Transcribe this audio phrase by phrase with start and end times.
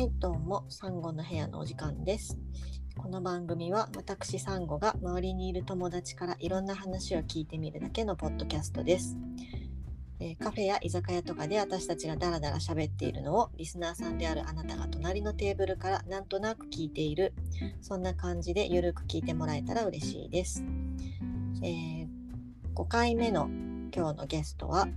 [0.00, 2.38] はい、どうも、サンゴの部屋のお時間です。
[2.96, 9.18] この番組は私サンゴが周りにいる友達からいろんな話を聞いてみるだけのポッドキャストです。
[10.18, 17.34] えーカフェや居酒屋とかで私たちがダラダラ喋っているのをリスナーさんであるあなたが隣のテーブルからなんとなく聞いている
[17.82, 20.64] そんな感じでゆるく聞いてもらえたら嬉しいです。
[21.62, 22.08] え
[22.74, 23.50] 5回目の
[23.94, 24.88] 今日のゲストは、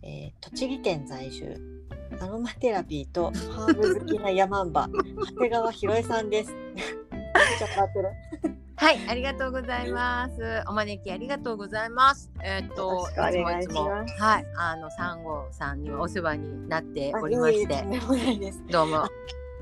[0.00, 1.79] えー栃木県在住
[2.18, 6.54] アロマテラピーとハーブ好きなヤマンバ長谷川博恵さんです。
[8.76, 10.64] はい、ありがとうございます。
[10.66, 12.30] お招きありがとうございます。
[12.42, 14.04] えーっと、いつもは
[14.40, 17.84] い、あのサンゴさんにはお世話になっておりまして。
[18.72, 19.04] どうも。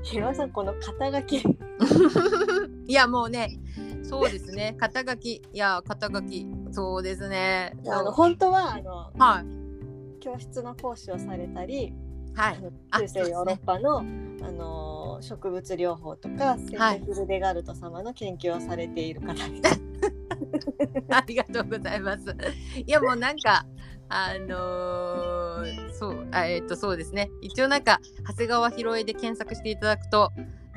[0.03, 1.37] 博恵さんこの肩書き
[2.87, 3.59] いやもうね、
[4.03, 4.75] そうですね。
[4.79, 7.77] 肩書き、いや肩書き、そうですね。
[7.87, 11.93] あの本当はあのはい、教室の講師をされたり、
[12.35, 12.59] はい、
[12.91, 14.03] あ中世ヨーロッパの、あ
[14.51, 19.81] の植物療法とかセはいンテフルデガルト様の研究をされている方です。
[21.09, 22.35] ありがとうございます。
[22.75, 23.65] いやもうなんか
[24.07, 27.29] あのーそうあえーっとそうですね。
[27.41, 30.31] 一応なんか長谷川博恵で検索していただくと、は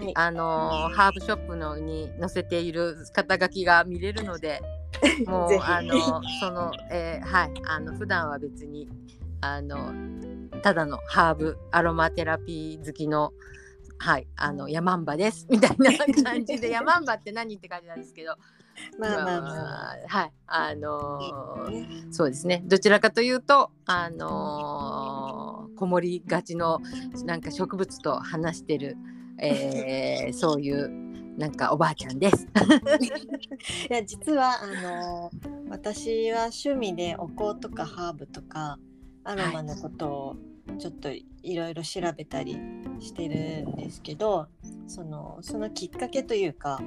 [0.04, 4.60] いあのーハーブショップのに載せている肩書きが見れるので、
[5.26, 5.94] もうあの
[6.40, 8.88] その、えーはいあの普段は別に
[9.42, 9.92] あの
[10.62, 13.32] ただのハーブアロマテラピー好きの
[13.98, 15.92] はいあのヤマンバですみたいな
[16.24, 18.36] 感じでヤマンバって何って感じなんですけど。
[18.98, 19.48] まあまあま
[19.90, 19.92] あ。
[19.92, 26.80] あはいあのーねそうですねどちらかというとあのーこもりがちの
[27.26, 28.96] なんか植物と話してる、
[29.38, 30.88] えー そういう
[31.36, 32.46] なんかおばあちゃんです。
[33.90, 35.30] いや実はあの
[35.68, 38.78] 私は趣味でお香とかハーブとか
[39.24, 40.36] アロマのことを
[40.78, 41.24] ちょっとい
[41.56, 42.56] ろいろ調べたり
[43.00, 44.46] してるんですけど
[44.86, 46.80] そのそのきっかけというか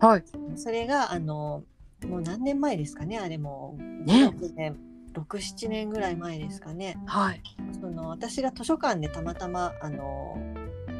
[0.00, 0.24] はい。
[0.56, 1.64] それがあの
[2.06, 3.18] もう何年前ですかね？
[3.18, 4.76] あれもね6年
[5.14, 7.42] 67年ぐらい前ですかねはい。
[7.80, 10.36] その私が図書館でたまたまあの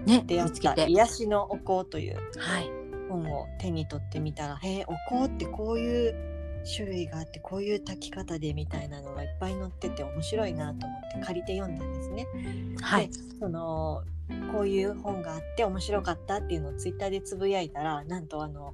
[0.06, 0.90] ね出会った「見つけて。
[0.90, 2.70] 癒しのお香」というはい。
[3.08, 6.31] 本を手に取ってみたら「へえお香ってこういう
[6.64, 12.26] 種類があってこういう炊き方で」みたいなのがいっぱい載ってて面白いなと思って借りて読んだんですね。
[12.80, 13.08] はい。
[13.08, 14.02] でその
[14.52, 18.72] こういう本があって面白かったっていうのをツイッターでつぶやいたらなんとあの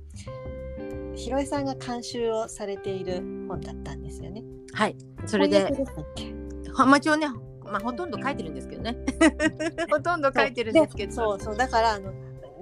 [1.17, 4.43] ひろえさんが監修をされている本だったんですよね。
[4.73, 4.97] はい。
[5.27, 6.73] それで翻訳したっけ？
[6.73, 7.27] はまあ一応ね
[7.65, 8.97] まあほとんど書いてるんですけどね。
[9.91, 11.13] ほとんど書いてるんですけど。
[11.13, 12.13] そうそうだからあの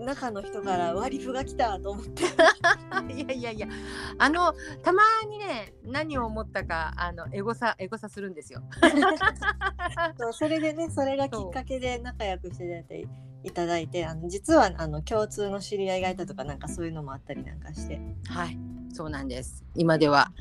[0.06, 2.22] 中の人から割り符が来たと思って。
[3.12, 3.69] いやいやいや。
[4.19, 8.62] あのたまにね何を思ったかあのエゴサエゴサするんですよ。
[10.19, 13.06] そうそれでねそれがきっかけで仲良くして
[13.43, 18.00] いただいてあの実はあの共通の知り合いがいたとかなんかそういうのもあったりなんかして。
[18.28, 18.59] はい、
[18.93, 19.65] そうなんです。
[19.75, 20.33] 今では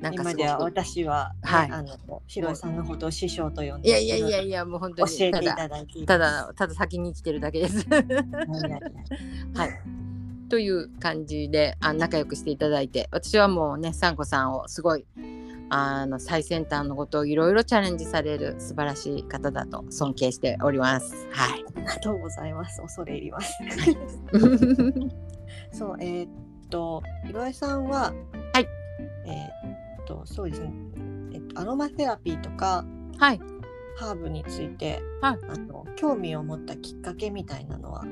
[0.00, 7.86] なんか今ではすごく私は、ねはいあのひろえさんのことを師匠と呼んでいやいやいやいやもう本当教えていにただただいていただただ先に生きてるだけです。
[7.88, 9.70] はい。
[10.48, 15.04] という感じであ仲良くしていただいて私はもうねサンコさんをすごい
[15.70, 21.26] あの最先端のことをいろいろチャレンジされる素晴らしい方だと尊敬しております。
[21.32, 21.64] はい。
[21.76, 23.52] ありがとうございます恐れ入ります
[25.72, 26.28] そうえーっ
[26.70, 28.12] とひろえさんは
[28.52, 28.66] はい
[29.26, 30.72] えーっとそうですね。
[31.34, 32.84] えっとアロマセラピーとか
[33.18, 33.40] はい。
[33.98, 35.38] ハーブについて、はい。
[35.48, 38.04] あの興味を持ったきっかけみたいなのは？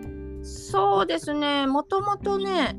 [0.42, 1.66] そうですね。
[1.66, 2.76] もともとね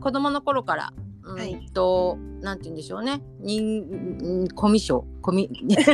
[0.00, 1.54] 子供の頃からうはい。
[1.54, 3.22] んと、なんて言うんでしょうね。
[3.40, 5.48] 人うんコミュ障コミ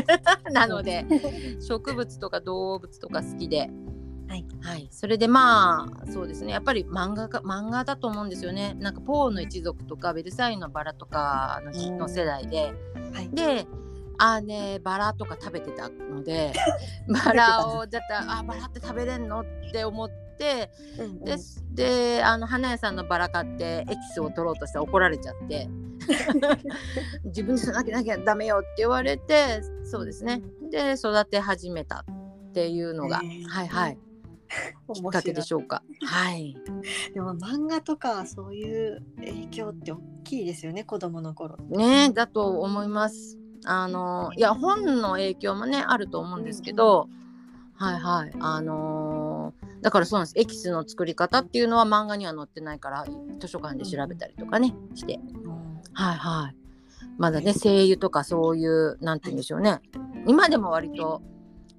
[0.53, 1.04] なので
[1.60, 3.71] 植物とか動物とか好きで。
[4.28, 6.53] はい、はい、それでまあそうですね。
[6.53, 8.75] やっぱり漫画か漫画だと思うんですよね。
[8.78, 11.98] なんかポーの一族とかベルサイユのバラとかのうん。
[11.98, 12.72] の世代で。
[13.12, 13.31] はい。
[13.31, 13.66] で
[14.19, 16.53] あーねバラとか食べてたので
[17.26, 21.24] バラをだったあバラって食べれんのって思ってうんうん。
[21.24, 21.36] で
[21.74, 25.68] であの花屋さんのバラ買ってエキスを取ろうとしたら怒られちゃって。
[27.24, 30.42] 自分できゃなきゃダメよって言われてそうですね。
[30.71, 32.04] で育て始めた
[32.48, 33.48] っていうのが、へー。
[33.48, 33.98] はいはい
[34.93, 35.83] きっかけでしょうか。
[36.04, 36.57] はい。
[37.15, 41.57] でも漫画とかそういう影響って大きいですよね子供の頃。
[41.69, 43.39] ねだと思います。
[43.65, 47.09] あのいや本の影響もねあると思うんですけど、
[47.75, 48.33] はいはい。
[48.41, 50.34] あのーだからそうなんです。
[50.37, 53.07] エキスの作り方っていうのは漫画には載ってないから
[53.39, 55.21] 図書館で調べたりとかねして。
[55.93, 56.57] はいはい。
[57.19, 59.81] まだね声優とかそういうなんて言うんでしょうね。
[60.27, 61.22] 今でも割と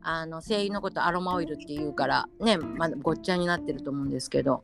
[0.10, 4.64] あの精油のことアロマオイルっていうからね、まだごっちゃになってると思うんですけど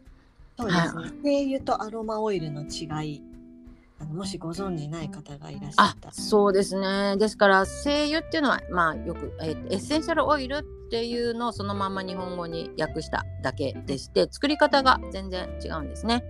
[0.57, 1.03] そうですね。
[1.23, 3.21] 精油とアロマオイルの違い。
[3.99, 6.13] あのもしご存じない方がいらっしゃあったら。
[6.13, 16.23] そうですねですから精油っていうのはまあよく、えーエッセンシャルオイルっていうのをそのまま日本語に訳しただけでして作り方が全然違うんですね。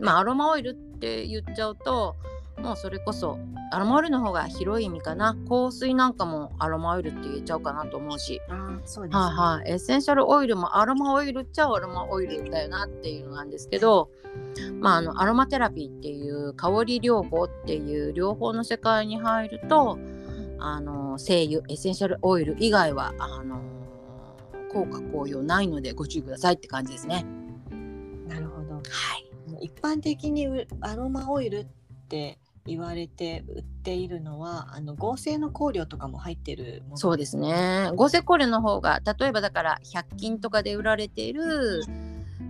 [0.00, 2.16] まあアロマオイルって言っちゃうと
[2.60, 3.38] もうそれこそ
[3.70, 9.22] アロマオイルの方が広い意味かな香水なんかもアロマオイルって言えちゃうかなと思うしあーそうですね。
[9.22, 14.10] はいはい、エッセンシャルオイルもアロマオイルっちゃアロマオイルだよなっていうのなんですけど、
[14.80, 19.98] まあ、あのアロマテラピーっていう香り療法っていう療法の世界に入ると
[20.58, 23.60] あの精油エッセンシャルオイル以外はあの
[24.72, 27.24] 効果効用ないのでご注意くださいって感じですね。
[28.26, 28.74] なるほど。
[28.74, 31.66] はい、一般的にうアロマオイルっ
[32.08, 32.38] て
[32.68, 36.96] 言われて売っているのはあの合成の香料とかも入ってるもの。
[36.98, 37.90] そうですね。
[37.96, 41.82] 合成香料の方が例えばだから100均とかで売られている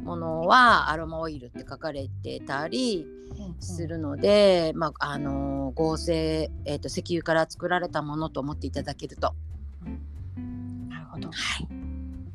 [0.05, 3.07] ものはアロマオイルって書かれてたり
[3.39, 9.35] うんうんするので、まああの合成、えー、と石油から作られたものと思っていただけると。
[10.89, 11.29] なるほど。
[11.29, 11.69] はい、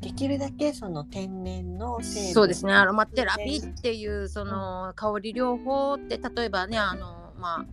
[0.00, 2.72] できるだけその天然のそうですね。
[2.72, 7.64] アロマテラピーっていうその香り療法って例えばねあのま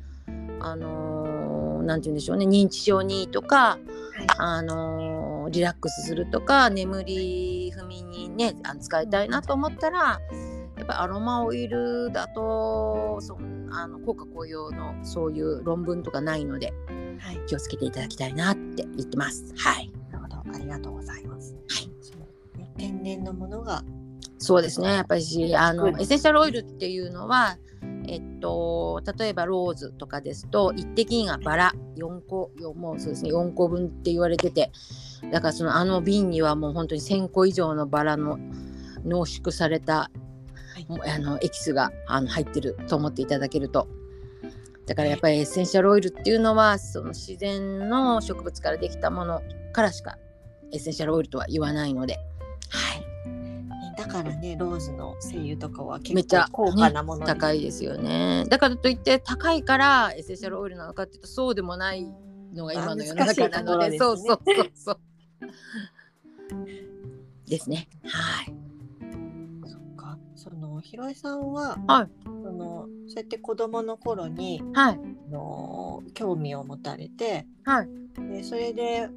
[0.60, 3.80] ああのなんて言うんでしょうね認知症にとかはい
[4.38, 10.00] あのリラックスするとか眠り踏みにねあの使いたいなと思ったら
[10.78, 13.38] やっぱりアロマオイルだとそ
[13.72, 16.74] あの効果効用のそういう論文とかないので
[17.22, 17.40] はい。
[17.48, 19.54] 気をつけていただきたいなって言ってます。
[19.56, 19.92] はい。
[20.12, 20.56] なるほど。
[20.56, 21.54] ありがとうございます。
[21.54, 23.84] はいそうね天然のものが
[24.38, 24.96] そうですね。
[24.96, 27.58] やっぱりしあのうんエッセンシャルオイルっていうのは、
[28.08, 31.74] えっと例えばローズとかですと一滴がバラ。
[31.98, 34.72] 4個よもうそうですね4個分って言われてて、
[35.32, 38.40] だからそのあの瓶にはもう本当に1000個以上のバラの
[39.06, 40.10] 濃縮された、
[40.78, 40.86] い。
[40.88, 43.88] もうあのエキスがあの入ってると思っていただけると。
[44.88, 49.42] だからやっぱりエッセンシャルオイルっていうのはその自然の植物からできたもの
[49.74, 50.18] からしか
[50.74, 52.18] エッセンシャルオイルとは言わないので、
[52.70, 53.06] はい、ね
[54.02, 58.46] だからねローズの精油とかは結めっちゃ構高価なもの高いですよね。
[58.50, 62.06] だからといって高いからエッセンシャルオイルなのかっていうとそうでもない
[62.54, 65.00] のが今の世の中なので、そうそうそうそう。
[67.48, 67.88] ですね。
[68.04, 68.54] はい。
[69.70, 75.00] そっかそのひろえさんは、はいそのそうやって子供の頃にはい。
[75.30, 77.90] あの興味を持たれて、はい
[78.30, 79.10] でそれで、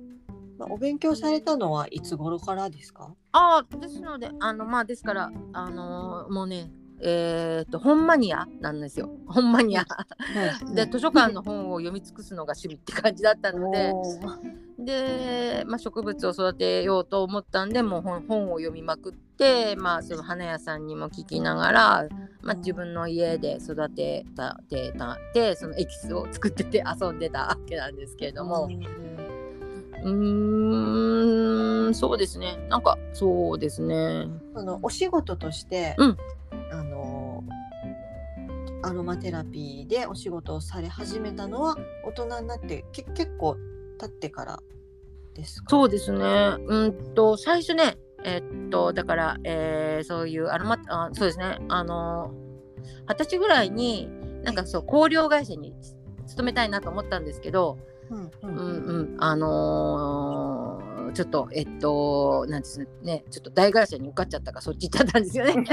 [0.59, 3.15] まあ、お勉強されたのはいつ頃からですか？
[3.33, 6.71] ああですのであのまあですからあのーもうね
[7.01, 9.11] えっ、と本マニアなんですよ。
[9.27, 9.85] 本マニア。
[10.75, 13.93] で図書館の本を読み尽くすのが趣味って感じだったので。
[14.79, 22.09] で、まあ、植物を育てようと思ったんでもう本本を読みまくって、まあ、その花屋さんにも聞きながら、
[22.43, 32.57] まあ、自分の家で育てたてたでそのエキスを作ってて遊んでたわけなんですけれどもうーんそうですね。
[32.69, 34.27] なんかそうですね。
[34.55, 36.17] そのお仕事として、うん。
[36.73, 37.45] あの
[38.83, 43.57] アロマテラピーでお仕事をされ始めたのは大人になってけ結構
[43.99, 44.61] 経ってから
[45.35, 45.67] ですか？
[45.71, 46.57] そうですね。
[46.67, 51.59] うんと最初ねえっとだから、えーそういうアロマあそうですね。
[51.69, 52.35] あの
[53.09, 54.09] 二十歳ぐらいに
[54.43, 55.75] なんかそう香料会社に
[56.27, 57.79] 勤めたいなと思ったんですけど、
[58.11, 58.61] うんううんん
[59.13, 65.55] うん、あのーちょっとえっとなんですねちょっと大会社に受かっちゃったからそっち行っちゃったんですよね。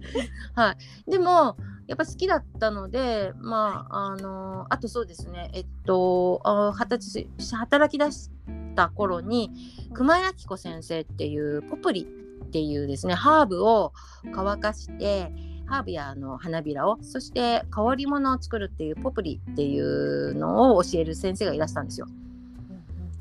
[0.54, 8.30] はい、でもやっぱ好きだったのでまああのあとそうですねえっとあ二十歳働き出し
[8.74, 9.50] た頃に
[9.92, 12.06] 熊井明子先生っていうポプリ
[12.44, 13.92] っていうですねハーブを
[14.32, 15.32] 乾かして
[15.70, 22.08] ハーブやあの花びらをそして香り物を作るっていうポプリっていうのを教える先生がいらしたんですよ。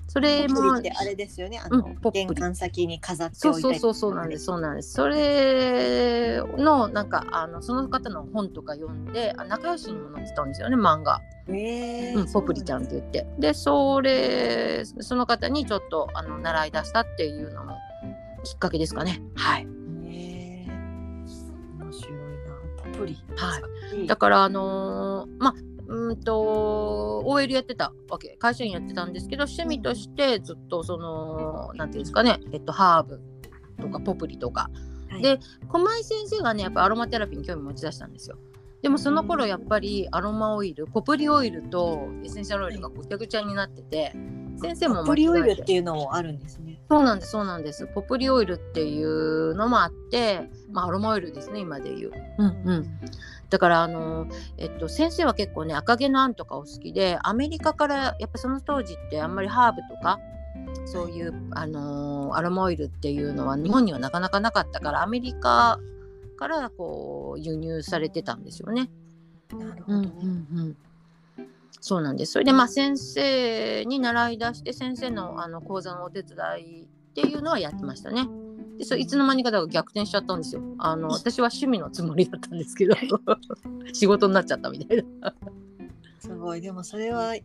[0.08, 1.62] それもあれですよね。
[1.64, 2.26] あの、うんポプリ。
[2.26, 4.94] 玄関先に飾ってそうそうそうそうなんですそうなんです。
[4.94, 12.14] それのなんかあのその方の本とか読んであ仲良しにも載ってたんですよね漫画、え。
[12.16, 13.28] うん、ポプリちゃんって言って。
[13.38, 17.78] でそれその方にちょっとあの習い出したっていうのも
[18.44, 19.22] きっかけですかね。
[19.36, 19.79] はい
[23.00, 23.18] プリ。
[23.36, 23.62] は
[23.94, 24.04] い。
[24.04, 25.56] いだからあのーまあ
[25.88, 33.20] うんと OL やってたわけ会社員やってたんですけど趣味としてずっとそのなんていうんですかねえっとハーブ
[33.82, 34.70] とかポプリとか。
[35.10, 35.22] はい。
[35.22, 38.38] で駒井先生がねやっぱアロマテラピーに興味持ち出したんですよ。
[38.82, 44.14] でもその頃やっぱりアロマオイルポプリオイルとエッセンシャルオイルがぐちゃぐちゃになってて
[44.62, 46.80] 先生もポリオイルっていうのもあるんですね。
[46.90, 52.12] そうなんですそうなんですポプリオイルっていうのもあって、まあ、アロマオイルですね今で言う。
[52.38, 53.00] うんうん、
[53.50, 60.20] だからあの、えっと、先生は結構ね赤毛のアンとかお好きでアメリカからやっぱその当時ってあんまりハーブとか
[60.86, 65.80] そういう、あのーアロマオイルっていうのは日本にはなかなかなかったからアメリカ
[66.38, 68.90] からこう輸入されてたんですよね。
[69.52, 70.12] なるほどね。
[70.22, 70.78] うんうんうん
[71.82, 78.28] そうなんですそれでまあ先生に習い出して先生のあの講座のお手伝いっていうのはやってましたね。
[78.78, 80.62] でそれいつの間にかだから逆転しちゃったんですよ。
[80.78, 82.96] あの私は趣味のつもりだったんですけど
[83.94, 85.34] 仕事になっちゃったみたいな。
[86.20, 87.36] すごいでもそれは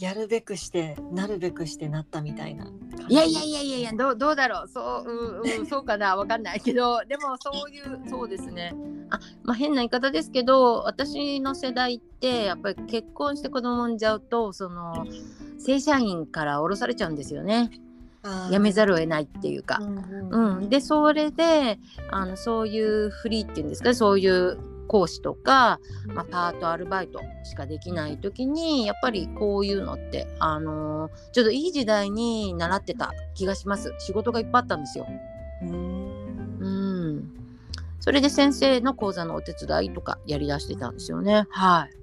[0.00, 2.72] やるべくしてなるべくしてなったみたいな。
[3.08, 4.68] いやいやいやいやいやどうどうだろう。
[4.68, 6.16] そう,、うんうん、そうかな。
[6.16, 7.04] わかんないけど。
[7.06, 8.74] でもそういうそうですね。
[9.10, 15.04] あまあ変な言い方ですけど私の世代ってやっぱり結婚して子供産んじゃうとその
[15.58, 17.70] 正社員から降ろされちゃうんですよね。
[18.50, 19.78] 辞めざるを得ないっていうか。
[19.80, 19.98] うん
[20.30, 20.58] うん。
[20.58, 21.78] うん、でそれで
[22.10, 24.58] あのそういうフリーっていうんですかそういう
[24.90, 25.78] 講師とか、
[26.08, 33.94] まあ、パートアルバイトしかできない時にやっぱりこういうのって、あのーちょっといい時代に習ってた気がします。
[34.00, 35.06] 仕事がいっぱいあったんですよ。
[35.62, 36.58] うん。
[36.58, 36.68] う
[37.18, 37.30] ん、
[38.00, 41.46] それで先生の講座のお手伝いとかやりだしてたんですよね。
[41.50, 41.96] はい、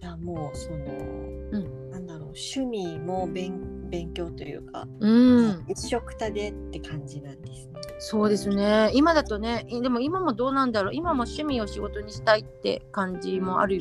[0.00, 1.90] じゃあもうその、ん。
[1.90, 3.52] なんだろう趣味も勉
[3.92, 5.64] 勉強というか、うん。
[5.68, 7.72] 一緒くたでって感じなんですね。
[7.98, 8.90] そうですね。
[8.94, 10.94] 今だとねいでも今もどうなんだろう。
[10.94, 13.78] 今も趣味を仕事にしたいって感じもある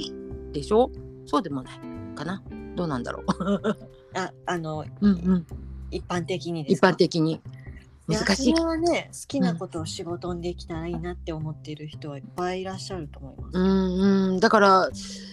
[0.51, 0.91] でしょ？
[1.25, 1.79] そうでもない
[2.15, 2.43] かな。
[2.75, 3.25] どうなんだろう。
[4.13, 5.47] ああのうんうん。
[5.91, 7.41] 一般的にで一般的に。
[8.07, 8.53] 難しい。
[8.53, 13.57] それはね好きなことを仕事にできたらいいなって思っている人はいっぱいいらっしゃると思います。
[13.57, 14.39] うんうん。
[14.41, 15.30] だから、えー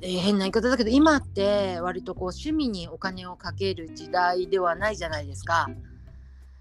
[0.00, 5.68] 変な言い方だけど今って割とこう趣味にお金をかける時代ではないじゃないですか。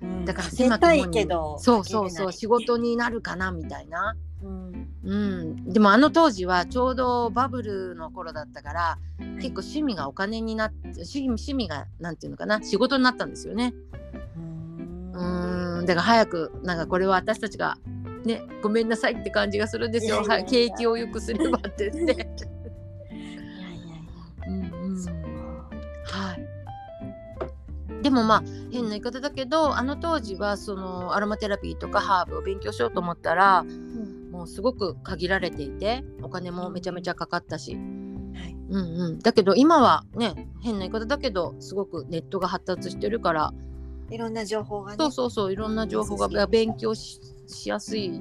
[0.02, 0.26] うん。
[0.26, 4.16] だからかけたいけどそうそうそうか仕事になるかなみたいな。
[4.44, 4.88] うん。
[5.04, 8.98] うん、でもあの当時はちょうどバブルの頃だったから
[9.38, 13.74] 結構趣味がお金になって趣味趣味がなんていうのかな仕事になったんですよね。
[14.36, 15.80] うん。
[15.80, 15.86] うん。
[15.86, 17.78] だから早くなんかこれは私たちが
[18.24, 20.18] ねごめんなさいって感じがするんですよ。
[20.18, 20.44] いやいやいや。
[20.44, 22.59] はい、景気を良くすればって言って。
[28.10, 33.64] でもまあ変な言い方だけどあの当時はそのアロマテラピーとかハーブを勉強しようと思ったら
[34.32, 38.56] もうすごく限られていてお金もめちゃめちゃかかったし、はい。
[38.70, 43.54] うんうん、だけど今はね変な言い方だけどすごくネットが発達してるから。
[44.10, 44.98] いろんな情報がね。
[45.00, 45.54] そうそうそう。
[45.54, 48.20] いろんな情報が勉強ししやすい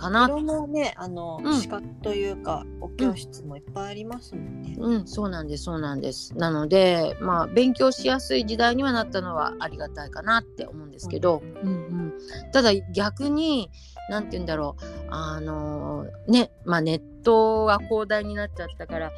[0.00, 0.26] かな。
[0.26, 1.60] いろんなねあの、うん。
[1.60, 4.76] 資格というかお教室もいっぱいありますもんね。
[4.78, 6.36] うん、そうなんです、そうなんです。
[6.36, 12.12] なので、まあ、勉強しやすい時代にはなったのはありがたいかなって思うんですけど、うんうん、
[12.52, 13.70] ただ逆に、
[14.08, 19.12] なんて言うんだろう、あのーね、まあ、ネットが広大になっちゃったから、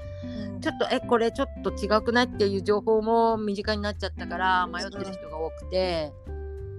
[0.60, 6.12] ちょっと、え、これちょっと違くないっていう情報も身近になっちゃったから、迷ってる人が多くて、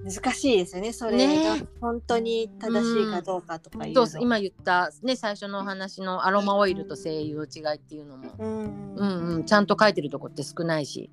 [0.04, 1.12] 難しいですよねそれ。
[1.44, 1.66] がね。
[1.80, 4.02] 本当に正しいかどうかとかいうの。
[4.02, 8.96] そうそう今言った、ね、最初のお話のアロマオイルと精油の違いっていうのも、うん。
[8.96, 11.10] うんうん、ちゃんと書いてるとこって少ないし、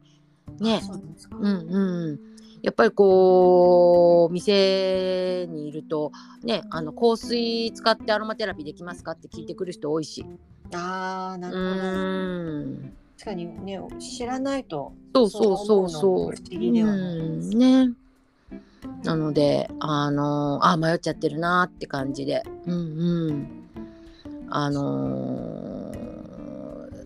[0.58, 0.82] ね。
[0.82, 2.20] そうんうん、
[2.62, 10.24] やっぱりこう店にいるとねあの香水使ってアロマテラピーできますかって聞いてくる人多いし。
[10.72, 11.86] ああなうるほど。
[12.86, 12.92] ん。
[13.18, 17.50] 確かにね知らないとそうそうそうそそう不思議ではないうん。
[17.50, 17.90] ね
[19.04, 22.42] なのであのあ迷っちゃってるなって感じで。
[22.66, 23.48] うんうん。
[24.50, 26.10] あのー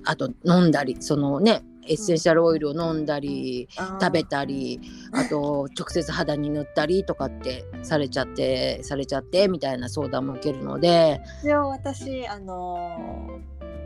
[0.07, 3.69] あと飲んだりそのねエッセンシャルオイルを飲んだり、
[4.01, 4.81] 食べたり
[5.13, 11.21] あと直接肌に塗ったりとかってされちゃってされちゃってみたいな相談も受けるので。
[11.43, 13.41] 一応私あの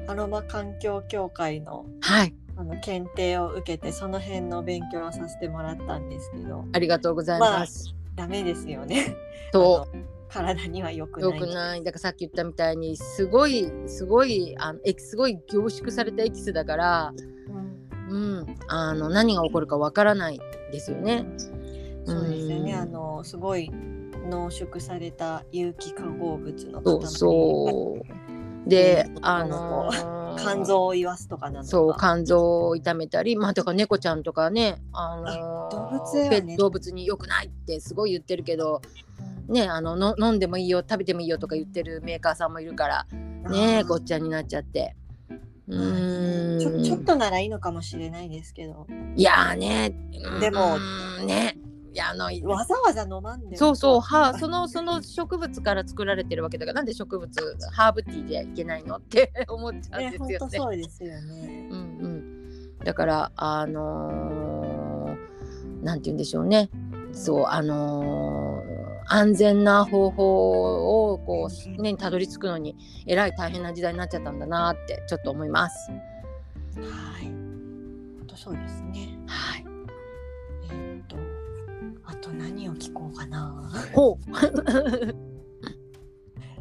[0.06, 7.94] ーアロマ環境協会のはいあの検定を受けてその辺の勉強をさせてもらったんですけどありがとうございます。
[8.16, 9.14] ダメですよね。
[9.52, 9.86] と
[10.28, 11.38] 体には良くよない。
[11.38, 17.14] くないだからさっき言ったみたいにすごいすごいあのすごい凝縮されたエキスだから、
[18.10, 20.40] うんうん、あの何が起こるかわからない
[20.72, 21.26] ですよね。
[22.04, 22.72] そうですよね。
[22.72, 23.70] うんあのすごい
[24.28, 28.27] 濃縮された有機化合物のそうそう
[28.66, 31.64] でうんあのー肝臓を言わすとかなのか。
[31.64, 36.56] そう肝臓を痛めたりまあだから猫ちゃんとかね、あのね。
[36.56, 38.80] 動物に良くないってすごい言ってるけど
[39.48, 43.06] ねあのの飲んでもいいよ食べてもいいよとか言ってるメーカーさんもいるから
[43.50, 44.94] ねごっちゃになっちゃって。
[45.66, 46.60] うーん。
[46.60, 48.86] ちょちょっとならいいのかもしれないですけど。
[49.16, 49.92] いやーね
[50.40, 50.78] でも
[51.26, 51.58] ね
[51.92, 53.56] いやあのわざわざ飲まんでも。
[53.56, 60.58] そうそうは そのその植物から作られてるわけだからなんで植物ハーブティーじゃいけないのって 思っちゃうんですよね。
[60.58, 61.68] そうですよね。
[61.70, 66.70] うんうん、だからあのーなんて言うんでしょうね。
[67.12, 72.76] そうあのー安全な方法をこうねたどり着くのに
[73.06, 75.90] えらい大変な時代になっちゃったんだなってちょっと思います。
[75.90, 75.96] は
[77.20, 77.24] い。
[77.24, 79.18] 本当そうですね。
[79.26, 79.64] はい。
[80.70, 81.16] えーっと
[82.08, 83.70] あと何を聞こうかな。
[83.92, 84.16] ほう。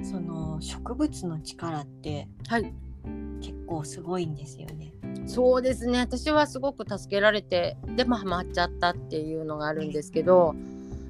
[0.04, 2.72] その植物の力ってはい。
[3.40, 4.92] 結構すごいんですよね。
[5.26, 6.00] そうですね。
[6.00, 10.54] 私はすごく助けられてでまあハマっちゃったっていうのがあるんですけど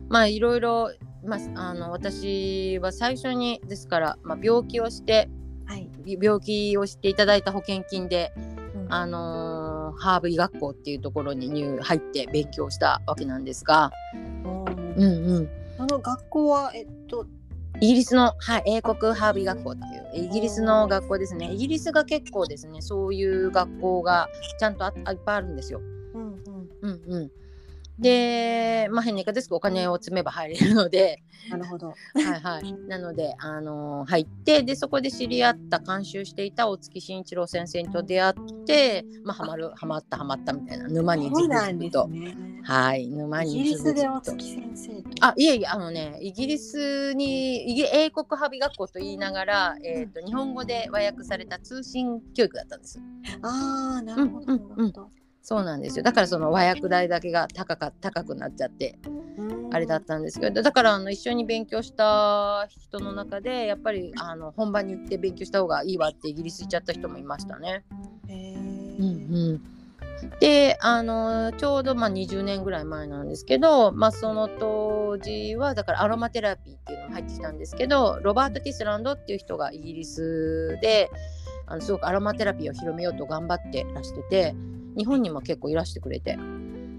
[0.08, 0.92] まあいろいろ、
[1.26, 1.40] まあ、
[1.70, 5.32] あの私は最初にですから、まあ、病気をして
[5.66, 8.32] はい、病気をしていただいた保険金で、
[8.76, 8.94] うん。
[8.94, 9.57] あのー
[9.98, 14.94] ハーブ医学校っていうところに入入って勉強したわけなんですが、うん。
[14.96, 17.26] うんうん、その学校はえっと
[17.80, 21.52] イギリスの、はい、英国ハーブ医学校っていうイギリスの学校ですね。
[21.54, 25.82] イギリスが結構ですねそういう学校がちゃんとああいっぱいあるんですよ。
[26.14, 26.70] うんうん。
[26.82, 27.32] うんうん、
[28.00, 31.88] で、まあ、変な言い方ですけどお金を積めば入れるので、なるほど。
[31.88, 38.34] はいはい、なので、あのー入ってでそこで知り合った監修していた大月慎一郎先生と出会っ
[38.66, 42.08] て、まあ、はまるはまったはまったみたいな沼にずなんですぶずぶと。
[42.08, 53.00] ねはい、沼イギにリスで大月先生とあいえいえあのねイギリスにイギ英国ハビ学校と言いながら、えー、と日本語で和訳された通信教育だったんです。
[53.42, 55.10] あーなるほど、うんうんなるほど
[55.48, 56.04] そうなんですよ。
[56.04, 59.00] だからその和訳代だけが高か高くなっちゃって
[59.38, 59.74] うん。
[59.74, 67.86] あれだったんですけどだからあの一緒に勉強した人の中でやっぱりあの本場に行って勉強した方がいいわってイギリス行っちゃった人もいましたね。
[68.28, 69.62] へうんー
[70.22, 81.10] うん、であのちょうどまあ20年ぐらい前なんですけど、まあ、その当時はだからアロマテラピーっていうのも入ってきたんですけどロバート・ティスランドっていう人がイギリスで
[81.68, 84.54] あのすごくアロマテラピーを広めようと頑張ってらしてて
[84.98, 86.38] 日本にも結構いらしてくれて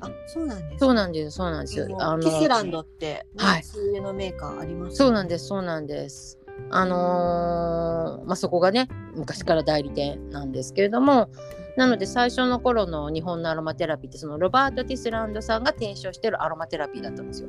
[0.01, 1.87] あそうなんですそうなんですそうなんですよ。
[2.01, 6.39] あのティスランドってはいそういうのメーカーありますそうなんです、そうなんです。
[6.71, 11.31] あのーまあ、そこがね、昔から代理店なんですけれども、
[11.77, 17.49] なので最初の頃の日本のアロマテラピーって、そのロバート・ティスランドさんが提唱してるアロマテラピーだったんですよ。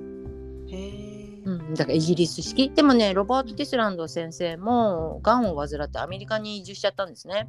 [0.68, 2.70] へーうん、だからイギリス式。
[2.70, 7.48] でもね、ロバート・ティスランド先生も、がんを患ってアメリカに移住しちゃったんですね。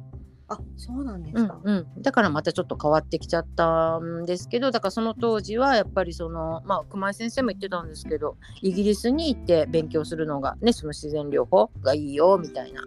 [0.51, 12.83] あそうなんですか、うんうん、だからまたちょっと変わってきちゃったんですけどだからその当時はやっぱりそのまあ熊井先生も言ってたんですけどイギリスに行って勉強するのがねその自然療法がいいよみたいな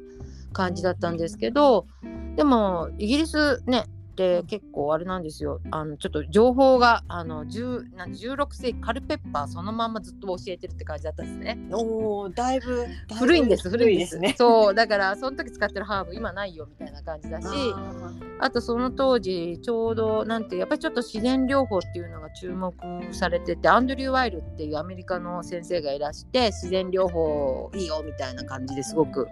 [0.53, 1.87] 感じだったんですけど
[2.37, 5.61] でもイギリスねって結構あれなんですよ。
[5.73, 11.59] あのちょっと情報があの10なん16世紀カルペッパーそのまんまずっと教えてるって感じだったんですね。
[11.73, 12.87] おおだいぶ
[13.19, 14.19] 古いんです古いんです。
[14.19, 22.75] ねそうだからその時使ってるハーブ今ないよみたいな感じだしああとその当時ちょうどなんてやっぱりちょっと自然療法っていうのが注目
[23.13, 29.27] されててアンドリュー・ワイルっていうアメリカの先生がいらして自然療法いいよみたいな感じですごく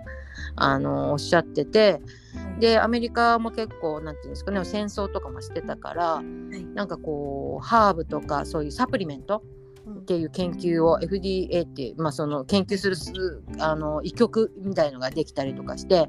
[0.57, 2.22] あのおっしゃっててー
[2.59, 6.65] でアメリカも結構なんていうんですかね戦争とかもしてたからはい。
[6.75, 9.43] なんかこうハーブとかそういうサプリメント
[9.87, 9.99] うん。
[9.99, 13.13] っていう研究を FDA っていう、まあ、その研究するす
[13.59, 16.09] あの医局みたいのができたりとかして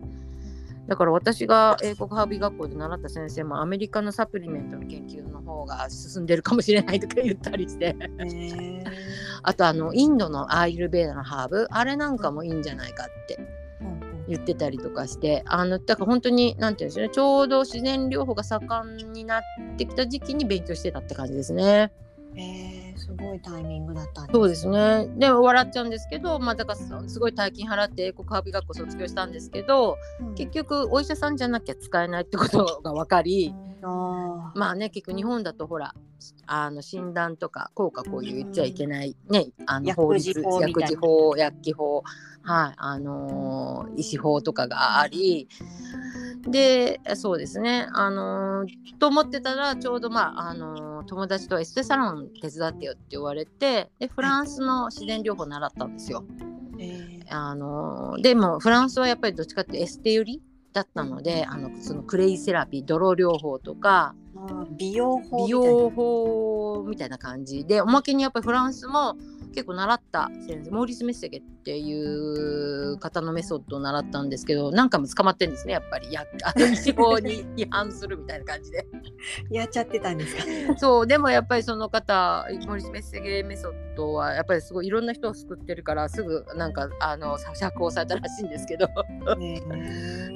[0.88, 7.96] だから私が英国ハービー学校で習った先生もアメリカのサプリメントの研究の方が進んでるかもしれないとか言ったりして。
[9.44, 13.63] あとあのインドのアーユルベーダのハーブあれなんかもいいんじゃないかって
[14.28, 19.42] 言ってたりとかしてあのだから本当に何て言うんでしょうねちょうど自然療法が盛んになっ
[19.78, 21.92] てきた時期に勉強してたって感じですね。
[22.36, 25.08] えー、すごいタイミングだったんそうですね。
[25.18, 30.36] で笑っちゃうんですけど、まあだからそすごい大金払って英国ハービー学校卒業したんですけど、うん。
[30.36, 34.60] 結局お医者さんじゃなきゃ使えないってことが分かり、あー。
[34.60, 35.94] まあね結局日本だとほら
[36.48, 42.04] あの診断とか効果こういう言っちゃいけないね、あの法律薬事法薬機法
[42.44, 45.48] はいあのー医師法とかがあり。
[46.46, 56.26] でそうですね、あのーと思ってたらちょうど、まああのー友達とエステサロン手伝ってよって言われてでフランスの自然療法習ったんですよ。
[56.80, 60.42] えーあのでもフランスはやっぱりどっちかってエステ寄り
[60.74, 64.14] だったのであのそのクレイセラピー泥療法とか
[64.78, 69.16] 美容法美みたいな容法みたいな感じでおまけにやっぱりフランスも
[69.54, 76.12] 結構習った先生モーリス・メッセゲっていう方のメソッドを習ったんですけど何回も捕まってるんですねやっぱり。
[76.12, 78.86] や あの死亡に違反するみたいな感じで。
[79.50, 80.44] やっちゃってたんですか？
[80.78, 88.88] そうでもやっぱりその方モーリス・メッセゲメソッドはやっぱりすごいいろんな人を救ってるからすぐなんかあの釈放されたらしいんですけど。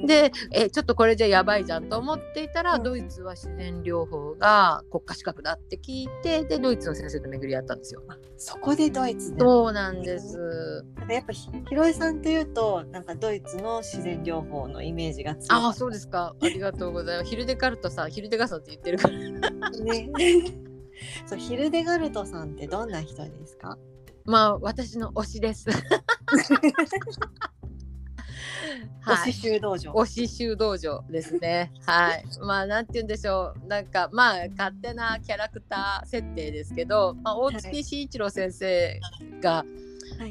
[0.06, 8.02] でえちょっとこれじゃやばいじゃんと思っていたら、うん、ドイツは自然療法が国家資格だって聞いてでドイツの先生と巡り合ったんですよ。
[8.38, 10.86] そこでドイツそうなんです。
[11.18, 15.62] やっぱひろえさんというとなんかドイツの自然療法のイメージが強い。
[15.70, 16.36] あそうですか。
[16.42, 17.30] ありがとうございます。
[17.30, 19.70] ヒルデガルトさんヒルデガさんって言ってるから。
[19.72, 20.10] ね。
[21.28, 23.78] そうヒルデガルトさんってどんな人ですか？
[24.26, 25.68] まあ私の推しです。
[29.06, 29.94] 推し修道場。
[29.94, 31.72] 推し修道場ですね。
[31.86, 32.24] はい。
[32.42, 33.68] まあなんて言うんでしょう。
[33.68, 39.00] なんかまあ勝手なキャラクター設定ですけど、まあ、大月慎一郎先生
[39.42, 39.68] が、はい、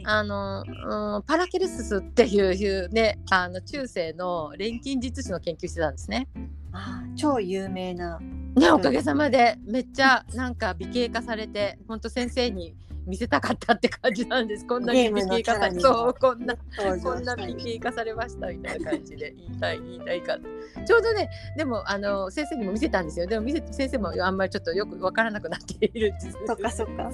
[0.04, 6.28] あの、うん、パラケルススっていうねあの中世の錬金術師の研究してたんですね。
[6.72, 8.18] あ超有名な。
[8.20, 12.74] ねおかげさまでめっちゃなんか美形化されて本当先生に
[13.06, 14.66] 見せたかったって感じなんです。
[14.66, 16.56] こんなに美形化されそうこんな
[17.02, 20.38] こんな美形化されましたみたいな感じで言いたい言いたいか
[20.86, 23.26] ちょうどねでもあの先生にも見せたんですよ。
[23.26, 26.12] でも見せ先生もあんまりちょっとよくわからなくなっている
[26.46, 27.10] そっかそっか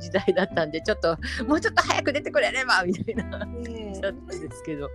[0.00, 3.48] 時代だったんでちょっともうちょっと早く出てくれればみたいな、だっ
[4.00, 4.88] たんですけど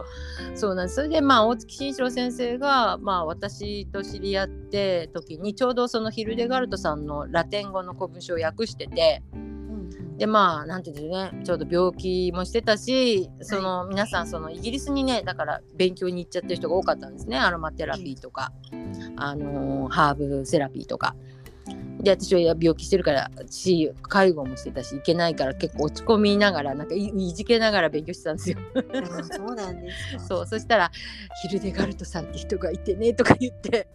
[0.56, 0.96] そうなんです。
[0.96, 9.22] それでまあ大月慎一郎先生がまあ私と知り合って時にちょうどそのヒルデガルトさんのラテン語の古文書を訳してて。
[10.20, 11.44] でまあなんていうんですね。
[11.46, 17.38] ちょうど病気もしてたしその、皆さんそのイギリスにねだから勉強に行っちゃってる人が多かったんですね。
[17.38, 18.52] アロマテラピーとか、
[19.16, 21.16] あのー、ハーブセラピーとか。
[22.02, 28.58] で私は病気してるからし介護もしてたし行けないから結構落ち込みながらなんかいいじけながら勉強してたんですよ。
[29.32, 30.92] そうなんです そうそしたら
[31.42, 33.88] ヒルデガルトさんって人がいてねとか言って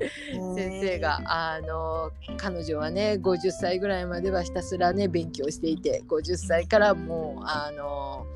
[0.55, 8.27] 先生があの彼女はね50歳ぐらいまではひたすらね勉強していて50歳からもうあの。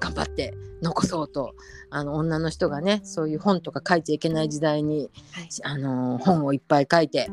[0.00, 1.54] 頑張って残そうと
[1.90, 7.30] あの女の人がねそういう本とか書いちゃいけない時代に、はい、あの本をいっぱい書いて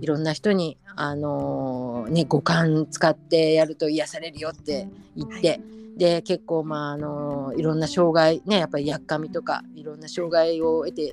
[0.00, 5.48] いろんな人にあの、ね、五感使ってやると癒されるよって言って。
[5.48, 5.60] はい
[5.96, 11.12] で結構まああのいろんな障害ねやっぱりやっかみとかいろんな障害を得て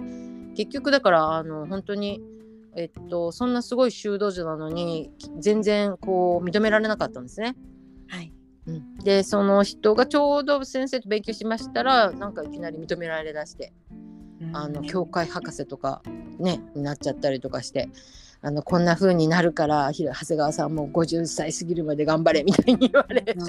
[0.56, 2.22] 結局だからあの本当に
[2.76, 7.56] えっとそんなすごい修道女なのに全然こう認められなかったんですね。
[8.68, 13.74] うん、でその人がちょうど先生と勉強しましたらなんかいきなり認められだして、
[14.40, 16.02] うん、あの教会博士とか
[16.40, 17.90] ねになっちゃったりとかして
[18.44, 23.36] あのこんな風になるから長谷川さんも50歳過ぎるまで頑張れみたいに言われて。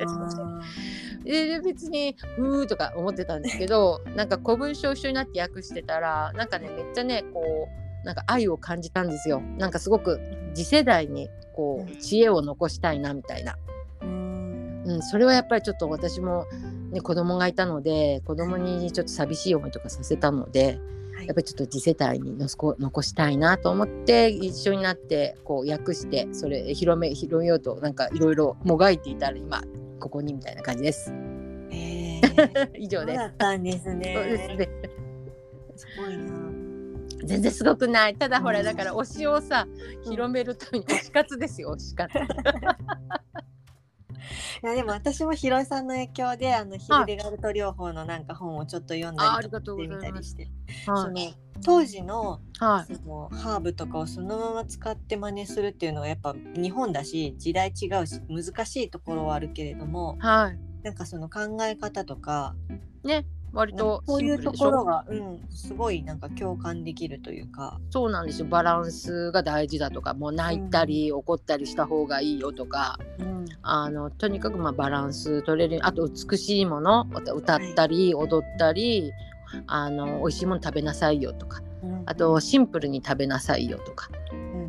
[1.25, 7.69] で別に「ふー」とか思ってたんですけどなんか古文書一緒になって訳してたらなんかねめっちゃねこ
[8.03, 9.41] うなんか愛を感じたんですよ。
[9.57, 10.21] なんかすごく
[10.53, 13.57] 次世代にこう知恵を残したいなみたいな。
[14.85, 16.47] うん、それはやっぱりちょっと私も、
[16.91, 20.81] ね、子供がいたので子供にちょっと寂しい思いとかさせたので、
[21.15, 29.63] はい、やっぱりちょっと次世代に残したいなと思って一緒になってこう訳してそれ広め広めようとなんかいろいろもがいていたら今
[30.01, 31.13] ここにみたいな感じです。
[31.71, 33.19] えー、 以上です。
[33.19, 34.15] そうだったんですね。
[34.15, 34.69] そうですね。
[35.77, 36.53] すごいな。
[37.25, 39.67] 全然すごくないただほらだから推しをさ
[40.05, 42.13] 広めるために推し活ですよ推し活
[44.63, 50.49] いやでも私もひろえさんの影響であのヒルデガルト療法のなんか本をちょっと読んだりとかしてみたりして、
[50.85, 51.15] その
[51.65, 62.55] 当時の,、はい、そのハーブとかをそのまま使って真似するっていうのはやっぱ日本だし時代違うし難しいところはあるけれども、はい、なんかその考え方とか
[63.05, 67.79] ね割とこういうところが、うん、すごいなんか共感できるというか。
[67.91, 68.49] そうなんですよ。
[68.49, 79.13] バランスが大事だとかもう泣いたり、うん、怒ったりした方がいいよとか、うん、あのとにかくまあバランス取れるあと美しいもの歌ったり踊ったり、
[79.45, 84.09] はい、あの美味しいもの食べなさいよとか、うん、あとシンプルに食べなさいよとか。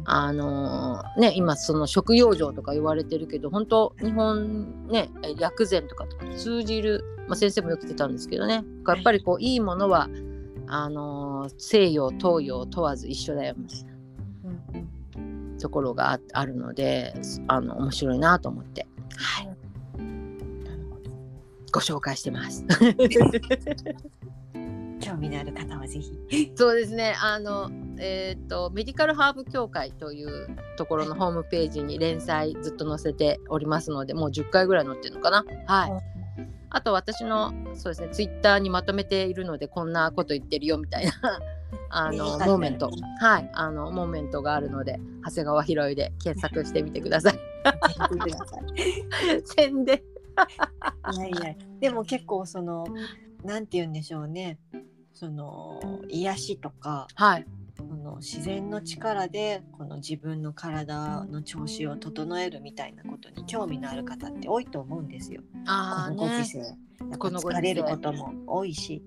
[0.05, 8.63] あのー、ね、今その食用状とか言われてるけど本当日本ね薬膳とかと通じるまあ、先生もよく言ってたんですけどね。
[8.87, 10.09] やっぱりこういいものは
[10.67, 13.93] あのー、西洋東洋問わず一緒だよみたいな、
[15.17, 15.19] う
[15.55, 17.13] ん、ところがあるので
[17.47, 19.49] あの面白いなと思って、はい、
[21.71, 22.65] ご紹介してます。
[24.99, 26.51] 興味のある方はぜひ。
[26.55, 27.15] そうですね。
[27.21, 35.45] あのえー、とメディカルハーブ協会というところのホームページに連載ずっと載せておりますのでもう10回ぐらい載ってるのかな？
[35.67, 35.91] はい。
[36.69, 41.11] あと私のそうですねツイッターにまとめているのでこんなこと言ってるよみたいな
[41.89, 42.89] あのモーメント。
[43.19, 43.49] はい。
[43.53, 47.39] あのモーメントがあるので長谷川博いで検索してみてください。
[49.45, 50.01] 宣伝。
[51.13, 51.55] いやいや。
[51.79, 52.85] でも結構その
[53.43, 54.57] なんて言うんでしょうね。
[55.13, 55.79] その
[56.09, 57.45] 癒しとか、はい、
[57.89, 65.41] その自然の力でこの自分の体の調子を整えるみたたいなことに興味のある方って多いと思うんですよ。
[65.65, 66.77] あこのご時世。
[66.99, 69.01] 疲れることも多いし。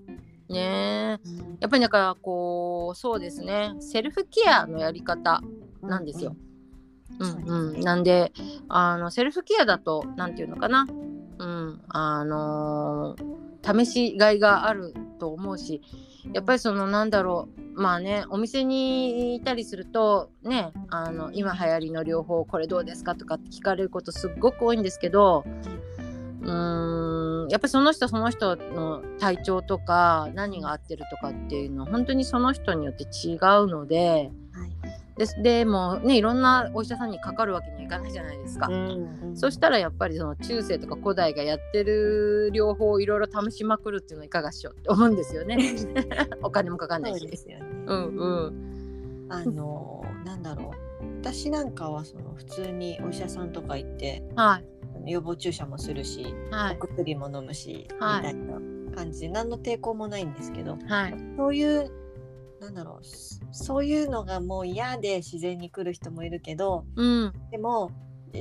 [0.48, 1.20] ね。
[1.60, 3.74] やっぱりなんかこうそうですね。
[3.80, 5.42] セルフケアのやり方
[5.82, 6.34] なんですよ。
[7.18, 8.32] うん、うんうん、なんで
[8.68, 10.86] あのセルフケアだと何て言うのかな、
[11.38, 15.80] うんあのー、試しがいがあると思うし
[16.32, 25.44] やっぱりそのなんだろうまあねお店にいたりするとねあの今流行りの療法これどうですかとかって聞かれることすっごく多いんですけど
[26.40, 34.30] うーんやっぱりその人その人の体調とか何が合ってるとかっていうのは本当にその人によって違うので。
[35.16, 45.59] ででもねいろんなお医者さんにかかるわけにはいかないじゃないですか、うんうん、そしたらやっぱりその中世とか古代がやってる療法をいろいろ試しまくるっていうのはいかがしようって思うんですよね。
[46.42, 47.26] お金もかかんないし。
[47.26, 47.64] ですよね。
[47.87, 49.26] うんうん。
[49.31, 50.87] あのなんだろう。
[51.20, 54.61] 私なんかはその普通にお医者さんとか行って、は
[55.07, 58.61] い、予防注射もするし、はい、お薬も飲むし、はい、みたいな
[58.94, 61.90] 感じで何の抵抗もないんですけど、はい、そういう
[62.66, 63.07] なんだろう
[63.52, 67.92] そういうのがもう嫌で自然に来る人もいるけど、うん、でも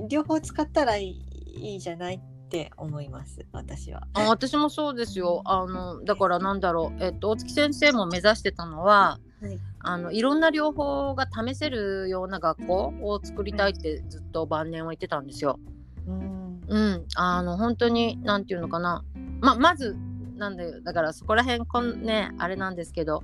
[0.09, 1.21] 両方使ったらい
[1.55, 4.07] いじゃないって思います私は。
[4.13, 5.41] あ私もそうですよ。
[5.45, 15.59] あのだからなんだろう、えっと、大月先生も目指してたのは、はい、あのいろんな療法が試せるような学校を作りたいってずっと晩年は言ってたんですよ。
[16.07, 19.03] うん、うん、あの本当に何て言うのかな。
[19.39, 19.95] ままず
[20.37, 23.23] なんだよだからそこら辺こんねあれなんですけど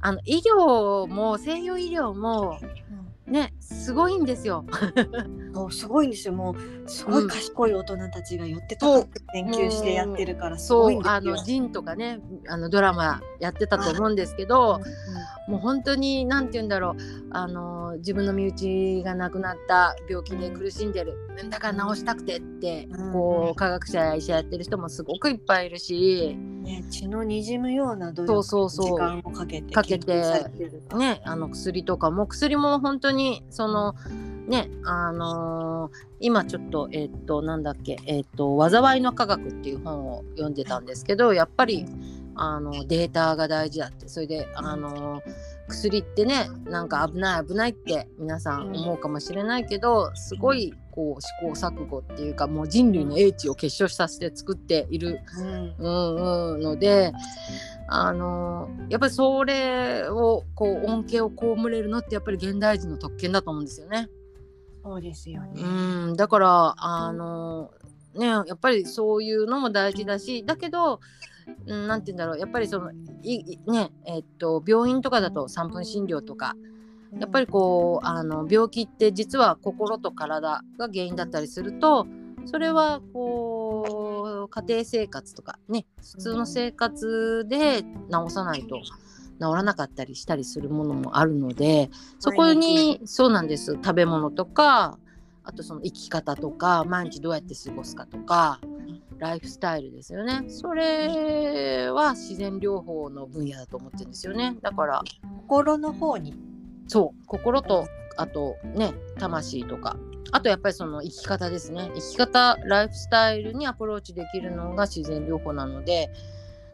[0.00, 2.58] あの医療も西洋医療も
[3.26, 4.64] ねすごいんですよ。
[5.52, 6.34] もうすごいんですよ。
[6.34, 8.86] もうすごい賢い大人たちが寄ってた
[9.32, 11.12] 研究してやってるからすごいんですよ。
[11.12, 14.80] あのジンとかねあのドラマやってたと思うんですけど、
[15.48, 16.96] もう本当に何て言うんだろう。
[17.30, 21.16] あの自分の身内が亡くなった病気で苦しんでる
[21.50, 28.98] だから治したくてって、うん、こう科学者や医者やってる人もすごくいっぱいいるし、ね、血のにじむような努力そうそうそう。
[28.98, 30.22] 時間をかけてかけて
[30.96, 33.94] ねあの薬とかも薬も本当にその
[34.46, 41.86] ねあのー、今ちょっとえっ、となんだっけえっ、と「災いの科学」っていう本を読んでたんですけどやっぱり
[42.34, 44.08] あのデータが大事だって。
[44.08, 45.22] それであの
[45.68, 56.54] 薬ってねなんか危ない危ないって皆さん思うかもしれないけどすごいこう試行錯誤っていうかもう人類の英知を結晶させて作っている、うん。
[56.54, 57.12] うん、ので
[57.86, 64.08] あのやっぱりそれをこう恩恵を被れるのってやっぱり現代人の特権だと思うんですよね。
[64.82, 66.16] そうですよね、うん。
[66.16, 67.70] だからあの
[68.14, 71.00] ねやっぱりそういうのも大事だしだけど
[71.66, 72.38] 何て言うんだろう。
[72.38, 72.90] やっぱりその
[73.22, 76.54] いねえっと病院とかだと3分診療とか
[77.20, 82.06] やっぱりこうあの病気って実は心と体が原因だったりすると
[82.44, 88.92] それはこう家庭生活とかね普通の生活で治さないと治
[89.40, 93.74] らなかったりしたりするものもあるのでそこにそうなんです。
[93.74, 94.98] 食べ物とか
[95.44, 98.60] あとその生き方とか毎日どうやって過ごすかとか
[99.18, 100.44] ライフスタイルですよね。
[100.48, 104.56] それは自然療法の分野だと思ってるんですよね。
[104.60, 105.02] だから
[105.48, 106.34] 心の方に
[106.88, 107.26] そう。
[107.26, 109.96] 心とあとね魂とか。
[110.32, 111.90] あとやっぱりその生き方ですね。
[111.94, 116.10] 生き方ライフスタイルにアプローチできるのが自然療法なので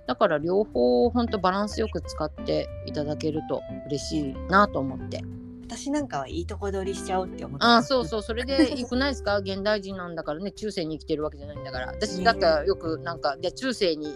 [0.07, 5.23] だから両方ほんとバランスよく使っていただけると嬉しいなと思って。
[5.77, 9.39] 私なんかはいいとこ取りしちゃうって思ってあそうそうそれでいくないですか？
[9.45, 14.09] 現代人なんだからね中世に生きてるわけじゃないんだから私だったらよくなんか「で中世に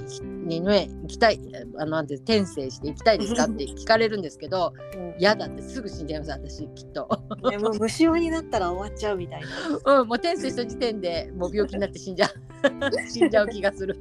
[0.46, 1.40] にね行きたい
[1.78, 4.72] あのなんて転生して行きたいですか?」って聞かれるんですけど
[5.18, 7.08] 嫌、うん、だってすぐ死んじゃいます私きっと。
[7.50, 9.46] でも無性になったら終わっちゃうみたいな。
[10.00, 12.30] うんもう転生した時点でもう病気になって死んじゃう
[13.10, 13.98] 死んじゃう気がする。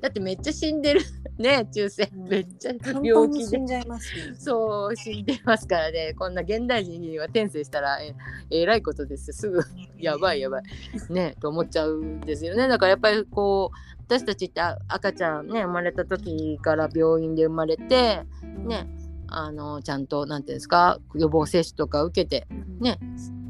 [0.00, 1.00] だってめっちゃ死んでる。
[1.38, 3.46] ね中世、めっちゃ病気で。
[3.46, 6.14] 死んじゃいます、ね、そう死んでますからね。
[6.14, 8.14] こんな現代人には転生したらえ
[8.50, 9.32] えらいことです。
[9.32, 9.60] すぐ
[9.98, 10.62] やばいやばい。
[11.10, 12.68] ねと思っちゃうんですよね。
[12.68, 18.22] だからやっぱりこう私たちって赤ちゃんね生まれた時から病院で生まれて
[18.64, 18.88] ね
[19.28, 22.46] あのちゃんとなんていうんですか予防接種とか受けて
[22.78, 22.98] ね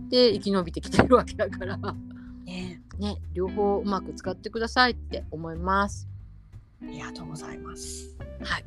[0.09, 1.77] で生き延びてきてるわけだから。
[2.45, 2.81] ね。
[2.99, 6.09] ね両方うまく使ってくださいって思います。
[6.83, 8.17] ありがとうございます。
[8.43, 8.65] はい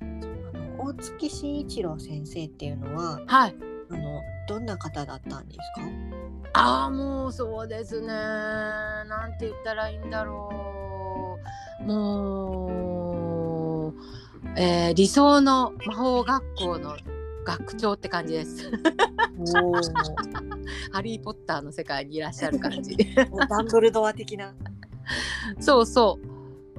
[0.00, 0.04] あ
[0.58, 3.54] の大月慎一郎先生っていうのははい
[3.90, 5.82] あのどんな方だったんですか？
[6.54, 11.38] ああもうそうですねなんて言ったらいいんだろ
[11.82, 13.94] うもう、
[14.56, 16.96] えー理想の魔法学校の
[17.44, 18.70] 学長って感じです。
[20.92, 22.96] ハリー・ポッターの世界にいらっしゃる感じ。
[23.48, 24.52] ダンブルドア的な。
[25.60, 26.26] そうそう。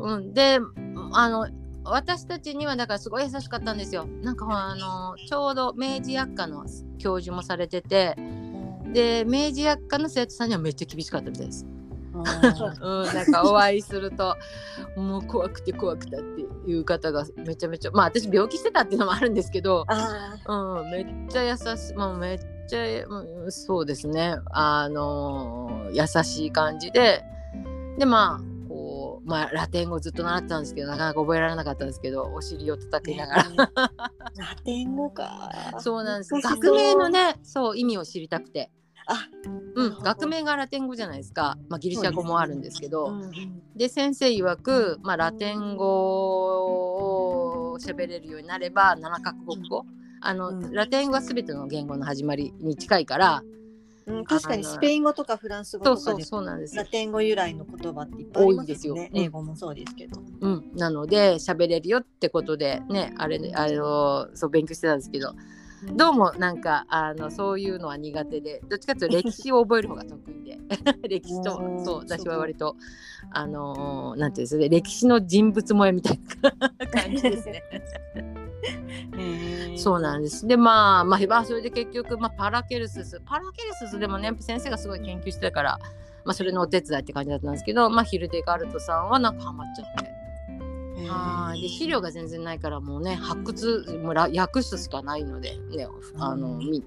[0.02, 0.60] うん、で
[1.14, 1.48] あの
[1.84, 4.06] 私たちにはだからすごい優しかったんですよ。
[4.22, 6.66] なんかほらあのちょうど明治薬科の
[6.98, 8.16] 教授もされてて
[8.94, 11.66] で明治薬科の生徒さんにはめっちゃ厳しかったみたいです。
[12.14, 14.36] うん、なんかお会いすると
[14.98, 24.36] もう怖くて怖くてっていう方がめちゃめちゃまあ私病気してたっていうのもあるんですけど、あうん、めっちゃ優しい、まあ、めっちゃ、うんそうですね。
[24.52, 27.24] あの優しい感じで
[27.98, 28.59] でまあ
[29.30, 33.44] まあラテン語ずっと習ってたんですけどなかなか覚えられなかったんですけどお尻を叩きながら、
[33.76, 35.52] ラテン語か。
[35.80, 38.72] そうなんです学名のねそう意味を知りたくて。
[39.12, 39.28] あ、
[39.76, 49.86] うん、学名がラテン語じゃないですか、まあ、ギリシャ語もあるんですけど、うんうんで先生曰く、まあ、ラテン語を喋れるようになれば7カ国語。
[50.22, 53.42] あの、うんラテン語は全ての言語の始まりに近いから
[54.10, 56.76] うん、確かにスペイン語とかフランス語そうそうとかでそうなんです。
[56.76, 58.74] ラテン語由来の言葉っていっぱいありますよね。
[58.74, 58.94] ですよ。
[58.96, 59.10] うん。
[59.14, 60.22] 英語もそうですけど。
[60.42, 65.34] うん、なので喋れるよってことでねあれあのそう勉強してたんですけど。
[65.94, 70.60] どうもなんかあのそういうのは苦手でどっちかというと歴史を覚える方が得意で。
[71.08, 72.76] 歴史とそう私はい割と
[73.32, 76.52] あのなんていうんですかね歴史の人物萌えみたいな
[76.88, 77.64] 感じですね。
[79.78, 80.48] そうなんです。
[80.48, 85.80] でまあまあまあそれで結局、まあ、パラケルススパラケルススでもね先生がすごい研究してたから、
[86.26, 90.20] まあ、それのお手伝いって感じだったんですけど、まあ、ヒルデガルトさんはなんかハマっちゃって。
[91.08, 96.84] はいで資料が全然ないからもうね発掘もうら訳すしかないので、ね、あのみ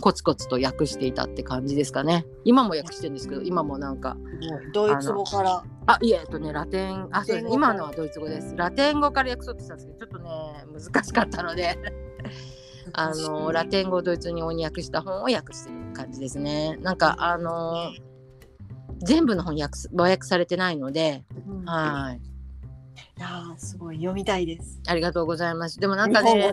[0.00, 2.24] コツコツと訳していたって感じですかね。
[2.44, 4.16] 今も訳してるんですけど今もなんか
[4.72, 5.64] ドイツ語から。
[5.86, 8.54] あいええっとねラテンあそう今のはドイツ語です。
[8.56, 10.30] ラテン語から訳そうとしたんですけどちょっとね
[10.72, 11.78] 難しかったので。
[12.94, 16.76] あのラテン語をドイツに翻訳した本を訳してる感じですね。
[16.80, 17.92] なんかあの
[19.00, 21.64] 全部の本訳す和訳されてないのでうん。
[21.64, 22.16] はい。
[22.16, 23.96] いやーすごい。
[23.96, 24.80] 読みたいです。
[24.86, 25.78] ありがとうございます。
[25.78, 26.52] でもなん日かね。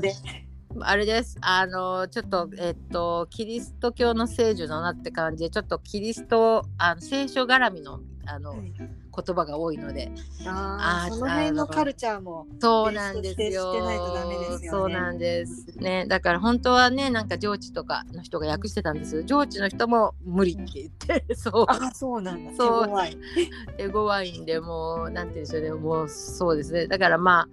[0.81, 1.37] あれです。
[1.41, 10.11] あのちょっとえっとキリスト教の聖女だなって感じでちょっとキリストあの聖書絡みのあの言葉が多いので、
[10.45, 12.47] あーああその辺のカルチャーも。
[12.59, 13.71] そうなんですよ。
[13.71, 15.77] すよねそうなんです。
[15.77, 22.51] ね、だから本当はねなんか上智とかの人が訳してたんですけど上智の人も無理って言って そうあそうなんだ。
[22.57, 22.89] そう
[23.77, 27.47] エゴワインでもうなんて言うんでしょうねもうそうですねだからまあ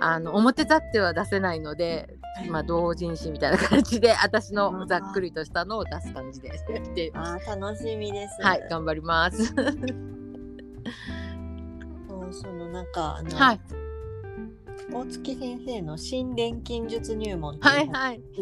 [0.00, 2.18] あの表立っては出せないので、
[2.50, 6.50] まあ、同人誌みたいな感じで 私のざっくりとしたのを出す感じで
[6.94, 8.42] であー楽しみです。
[8.42, 9.44] はい頑張ります。
[9.54, 9.62] そ
[12.26, 13.60] うそのなんかあの、はい。
[14.92, 17.90] 大月先生の新錬金術入門っていう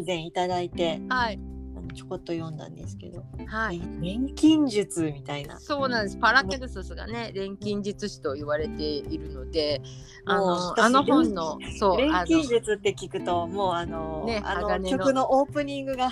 [0.01, 1.01] 以前いただいて。
[1.09, 1.35] はい。
[1.35, 1.52] あの
[1.93, 3.81] ちょこっと読んだんですけど、はい。
[4.01, 5.59] 錬金術みたいな。
[5.59, 6.17] そうなんです。
[6.17, 9.81] パラケルススがね、錬金術師と言われているので、
[10.25, 16.09] あのあの本のそう錬あ金術って聞くともうあの,、ねあの曲のオープニングが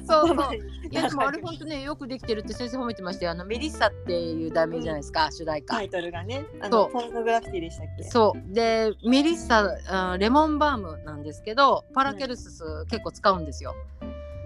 [0.06, 0.54] そうそう。
[0.90, 3.30] いやでもあれタ本当ねよくできてるって先生褒めてましたよ。
[3.32, 5.82] あのメリッサっていう題名じゃないですか、主題歌。
[5.82, 8.04] イトルがねあのポルノグラフィティでしたっけ？
[8.04, 13.74] そうでメリッサあレモンバームなんですけどパラケルスス結構使うんですよ。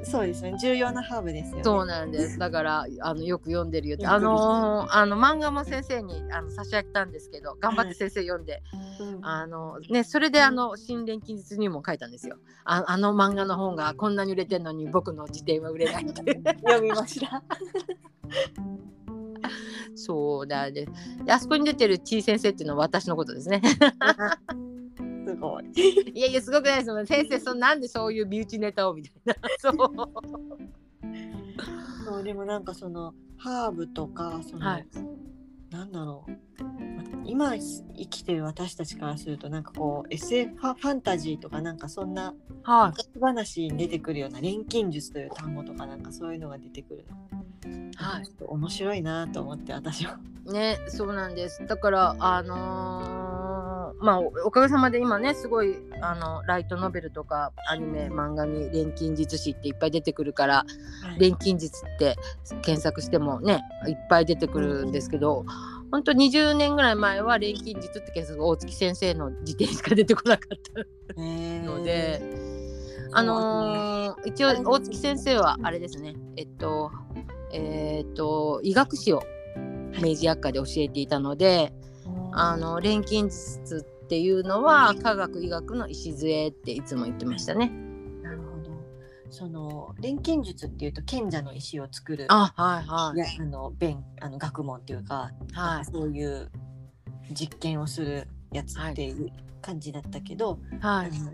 [0.05, 1.65] そうですね重要なハーブですよね。
[1.65, 2.39] そうなんです。
[2.39, 4.07] だからあのよく読んでるよって。
[4.07, 8.63] あのーあの漫画も先生にあの差し上げたんですけど頑張って先生読んで、
[9.01, 12.37] うんあのねそれであの新錬金術入門書いたんですよ。
[12.65, 16.41] ああの漫画の本がこんなに売れてんのに僕の辞典は売れないって。
[16.45, 17.43] 読みました。
[19.95, 20.87] そうだね。
[21.25, 23.61] であそこに出てるちい先生っていうのは私のことですね。
[25.29, 25.65] すごい。
[26.15, 27.07] いやいやすごくないですよ。
[27.07, 29.35] 先生そなんでそういう身内ネタをみたいな。
[29.61, 29.75] そう。
[32.05, 34.87] そうでもなんかそのハーブとかその、はい
[35.71, 36.33] なんだろう
[37.27, 42.35] 今生きてる私たちからするとなんかこう SF ファファンタジーとかなんかそんな
[43.21, 47.17] 話に出てくるような錬金術という単語とかなんかそういうのが出てくるの、
[47.97, 50.19] はいちょっと面白いなと思って私は。
[50.47, 53.58] ねそうなんですだからあの
[53.99, 60.65] まあおおかげさまで今ねすごいあのライトノベルとかアニメ漫画に錬金術師っていっぱい出てくるからは
[61.17, 61.21] い。
[61.21, 62.17] 錬金術って
[62.63, 65.45] 検索してもねいっぱい出てくるんですけど、
[65.91, 70.59] 本当20年ぐらい前は錬金術って検索大月先生の辞典しか出てこなかっ
[71.15, 72.21] たので、
[73.13, 76.15] あのー一応大月先生はあれですね。
[76.37, 76.91] えっと
[77.53, 79.23] えーっと医学史を
[80.03, 81.73] 明治薬科で教えていたので、
[82.33, 87.71] あの錬金術っていうのは科学医学の礎っていつも言ってましたね。
[88.23, 88.71] なるほど。
[89.31, 96.51] その錬金術っていうと賢者の石を作るあはいはいやあの弁あの学問っていうか、はいそういう
[97.33, 99.31] 実験をするやつっていう
[99.61, 101.33] 感じだったけど、はいあの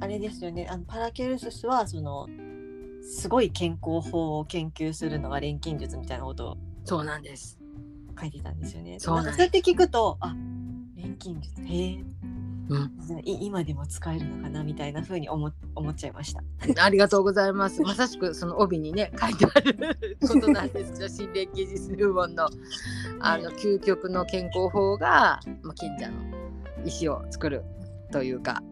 [0.00, 2.26] あれですよねあのパラケルススはその
[3.02, 7.61] すごい健康法を研究するのが錬金術みたいなことをそうなんです。
[8.22, 9.00] 書いてたんですよね。
[9.00, 10.34] そうそうやって聞くとあ
[10.96, 12.04] 錬金術へえ、
[12.68, 12.92] うん
[13.24, 16.42] 今でも使えるのかなみたいな風に思思っちゃいました。
[16.82, 17.82] ありがとうございます。
[17.82, 21.08] まさしくその帯にね 書いてあることなんですよ。
[21.08, 22.48] 新錬金術入門の
[23.20, 26.14] あの究極の健康法が、まあ、賢者の
[26.84, 27.64] 石を作る
[28.12, 28.62] というか。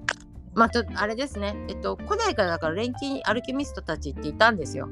[0.54, 4.88] まあちょっとあれですね、えっと、古代からだから錬金アルケミストたちっていたんですよ。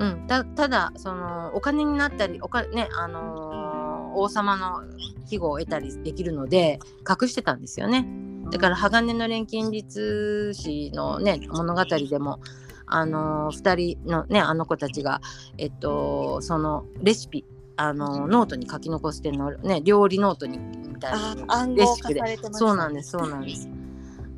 [0.00, 3.80] うんたただそのお金になったりおか、ねあのー
[4.12, 4.82] 王様の
[5.28, 8.06] 庇護を得たりできるので隠してたんですよね。
[8.50, 12.40] だから鋼の錬金術師のね物語でも
[12.86, 15.20] あのー、2人のねあの子たちが
[15.58, 17.44] えっとそのレシピ
[17.76, 21.12] あのーノートに書き残してるのね料理ノートにみたい
[21.46, 23.79] あなレシピでされてましたそうなんですそうなんです。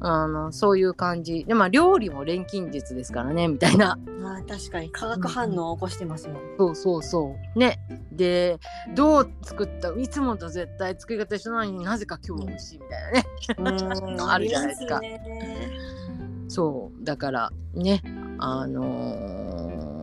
[0.05, 6.43] あのそういう感じでまあ料理も錬金術ですからねみたいなあー確かに化学反応を起こしてますもん。
[6.59, 7.59] そうそうそう。
[7.59, 7.79] ね。
[8.11, 8.59] で、
[8.95, 13.27] どう作ったいつもと絶対作り方一緒なのになぜか今日美味しいみたいなね。
[14.11, 15.01] うん あるじゃないですか
[16.49, 17.05] そう。
[17.05, 18.03] だからね、
[18.39, 20.03] あのー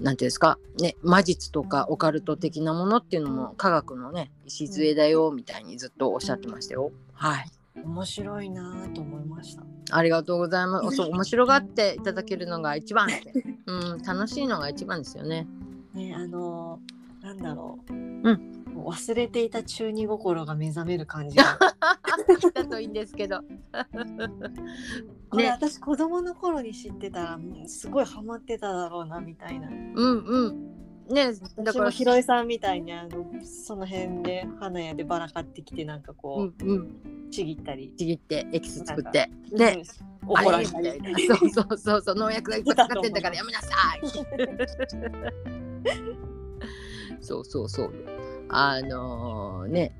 [0.00, 6.90] なんていうんですか、ね、魔術とかオカルト的なものっていうのも科学のね、礎だよみたいにずっとおっしゃってましたよ。
[7.12, 7.50] はい。
[7.76, 9.62] 面白いなぁと思いました。
[9.92, 10.96] ありがとうございます。
[10.96, 13.32] そう、面白がっていただけるのが一番って。
[13.66, 15.46] うん、楽しいのが一番ですよね。
[15.94, 17.92] ねあのーなんだろう。
[17.92, 21.58] うん忘れていた中二心が目覚める感じが。
[22.54, 23.40] だといいんですけど。
[25.28, 29.68] これね私子供の頃に知ってたらうんすごいハマってただろうなみたいな。
[29.68, 30.79] うんうん。
[31.10, 31.90] ね、だから。
[31.90, 36.76] ひろいさんみたいにあのその辺で花屋でバラ買ってきてなんかうこんうん。
[36.78, 37.92] うちぎったり。
[37.96, 39.30] ちぎってエキス作って。
[39.52, 39.82] ね。
[40.02, 41.26] うん怒られあたり。
[41.26, 44.00] そうそうそうそう、農薬がいっぱいかかってんだからやめなさい。
[47.20, 47.92] そうそうそう。
[48.50, 49.92] あのーね、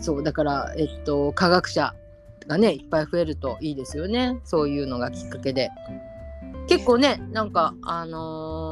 [0.00, 1.94] そうだからえっと科学者
[2.46, 4.40] がねいっぱい増えるといいですよね。
[4.44, 5.70] そういうのがきっかけで。
[6.68, 8.65] 結構ねなんかあのー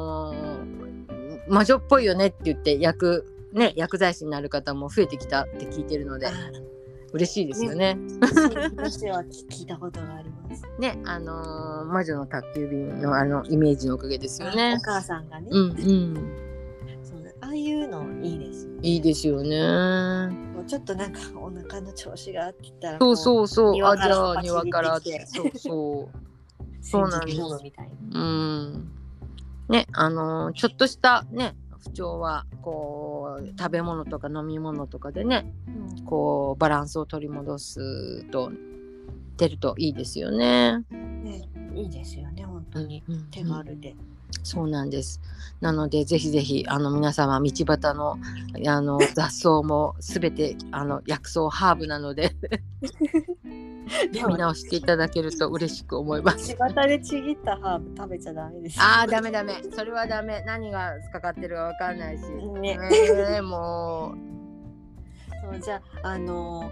[1.49, 6.33] 魔女っぽいよねって言って薬ね薬剤師になる方も増えてきたって聞いてるのであ
[7.15, 7.97] 嬉しいですよね。
[7.97, 10.65] ー私は聞いたことがあります。
[10.81, 14.83] ね、あのー魔女の宅急便のあのイメージのおかげですよねお。
[14.83, 16.15] 母さんがね、うんうん、
[17.05, 18.79] そうああいうのいいですよね。
[18.83, 20.29] いいですよね。
[20.57, 26.19] もうちょっとなんかお腹の調子があってたらそうそうそう、あじゃあ庭からってそうそう。
[26.19, 26.25] う
[26.81, 27.41] そうなんです。
[27.41, 28.91] うん。
[29.69, 35.53] ね、あのーちょっとしたね不調はこう食べ物とか飲み物とかでね
[36.07, 38.51] こうバランスを取り戻すと
[39.37, 40.79] 出るといいですよね。
[40.91, 43.97] ねいいですよね本当にうんうん手軽で。
[44.43, 45.21] そうなんです。
[45.61, 48.19] なのでぜひぜひあの皆様道端の
[48.67, 52.35] あの雑草もすべてあの薬草ハーブなので
[54.13, 56.55] で 見直していただけると嬉しく思います。
[56.57, 58.81] 道端でちぎったハーブ食べちゃダメです。
[58.81, 62.23] ああダメダメそれはダメ何がかかってるかわかんないし。
[62.61, 64.15] ねねも
[65.51, 66.71] そうじゃああの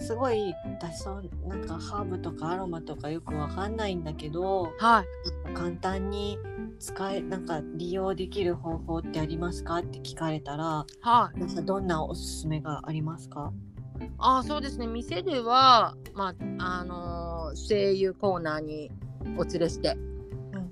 [0.00, 5.04] すごい私そうなんかハーブとかアロマとかよくわかんないんだけどうは
[5.50, 5.54] い。
[5.54, 6.38] 簡単に
[6.78, 11.38] 使えなんか利用できる方法ってありますかって聞かれたらはい。
[11.40, 13.52] なんかどんなおすすめがありますか？
[14.18, 14.86] あーそうですね。
[14.86, 18.90] 店ではまああのー精油コーナーに
[19.36, 20.17] お連れして、うん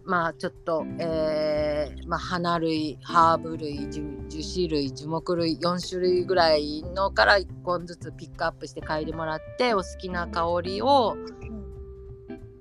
[0.07, 11.16] まあちょっと、えーまあ、花類ハーブ類樹樹脂類樹木類4種類ぐらいのから1本ずつピックアップして嗅いでもらってお好きな香りを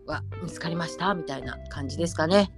[0.07, 2.51] は見つかりましたみたいな感じですかね。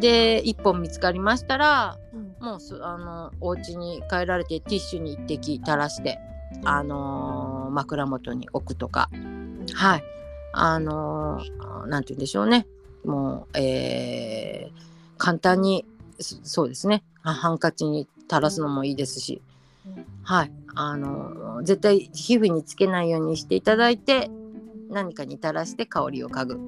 [0.00, 2.46] で1本見つかりましたらうん。
[2.46, 6.18] もうすあのお家に帰られてティッシュに1滴垂らして
[6.64, 9.08] あのー枕元に置くとか。
[9.74, 10.04] はい。
[10.52, 12.66] あのーなんて言うんでしょうね
[13.04, 14.82] もう、えー
[15.18, 15.84] 簡単に
[16.18, 17.04] そそうですね。
[17.22, 19.40] あハンカチに垂らすのもいいですし、
[19.86, 20.52] うんはい。
[20.74, 24.30] あのー絶対皮膚につけないようにしていただいて
[24.90, 26.58] 何かに垂らして香りを嗅ぐっ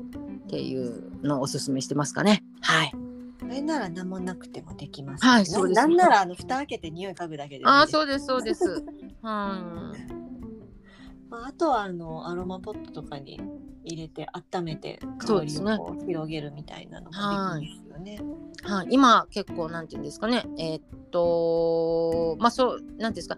[0.49, 2.45] ていうのをおすすめしてますかね。
[2.61, 2.93] はい。
[3.41, 5.77] それなら何もなくてもできます、はいそうです。
[5.81, 7.69] ななんならあの蓋開けて匂い嗅ぐだけでいいです。
[7.69, 8.85] ああそうですそうです。
[9.23, 10.24] うん
[11.35, 13.41] まあ、あとはあのアロマポットとかに
[13.83, 18.21] 入れて温めて香りを広げるみたいなのがですよね。
[18.63, 20.45] はい、今結構なんていうんですかね。
[20.59, 23.37] えーっとまあそうなんていうんですか。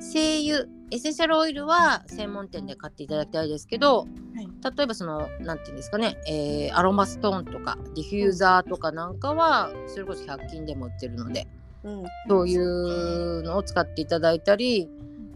[0.00, 4.04] 精油エッセンシャルオイルは専門店で買っていただきたいですけど、は
[4.42, 4.76] い。
[4.76, 11.46] 例えばそのなんていうんですかね、えーアロマストーンとかディフューザーとかなんかはそれこそ100均でも売ってるので
[11.84, 14.88] うん、そういうのを使っていただいたり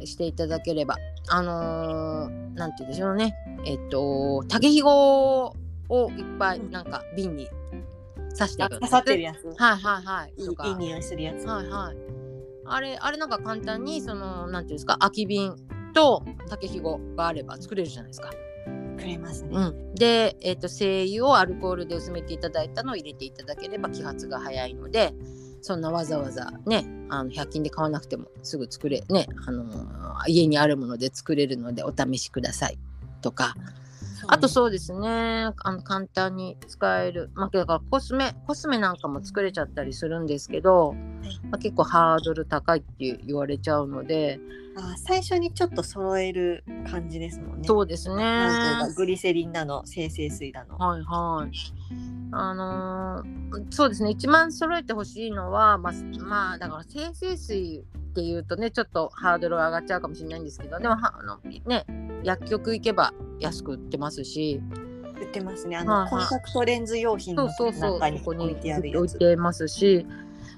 [0.06, 0.96] していただければ
[1.28, 3.34] あのーなんて言うんでしょうね
[3.64, 5.54] えっと竹ひご
[5.88, 7.48] をいっぱいなんか瓶に
[8.38, 9.46] 刺していくあ刺さってるやつ。
[9.60, 11.44] はいはいはいいいいい匂いするやつ。
[11.46, 11.96] はいはい
[12.64, 15.56] あれあれなんか簡単にそのなんていうんですか空き瓶
[15.94, 18.30] と竹ひごがあれば作れるじゃないですか。
[18.96, 19.50] くれますね。
[19.52, 25.12] うん、で、えっと精油をアルコールで薄めていただいたのを入れていただければ揮発が早いので
[25.62, 29.64] そんなわざわざねあの100均で買わなくてもすぐ作れねあの
[30.26, 32.78] 家にあるもので作れるのでお試しください。
[33.22, 33.54] とか。
[34.28, 35.52] あとそうですね。
[35.56, 37.30] あの簡単に使える。
[37.34, 40.94] まあだからコスメコスメなんかも作れちゃったりするんですけど、
[41.50, 44.38] まあ、結構ハードル高いって言われちゃうので
[44.76, 47.68] あ最初にちょっと揃える感じですもんね。
[47.68, 48.48] そうですね
[48.96, 50.76] グリセリンだの精製水だの。
[50.78, 51.50] はいはい。
[52.34, 61.84] あのーそうですね一番揃えてほしいのはまあ、まあ、だから精製水っていうとねちょっとハードルが上がっちゃうかもしれないんですけどでもはあのね
[62.22, 64.62] 薬局行けば安く売ってますし
[65.20, 65.76] 売ってますね。
[65.76, 68.98] あの、はいはいコンタクトレンズ用品そうのそうそう中に置いてあるやつ。
[68.98, 70.06] 置いてますし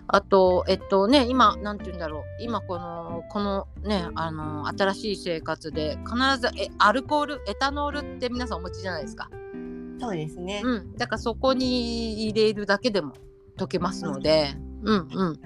[0.07, 9.31] あとえっとね今なんて言うんだろう今このこのねあの新しい生活で必ずえアルコールエタノールって皆さんお持ちじゃないですか。
[10.01, 10.61] そうですね。
[10.65, 13.15] うん、だからそこに入れるだけでも
[13.57, 15.41] 溶けますので、うんうん。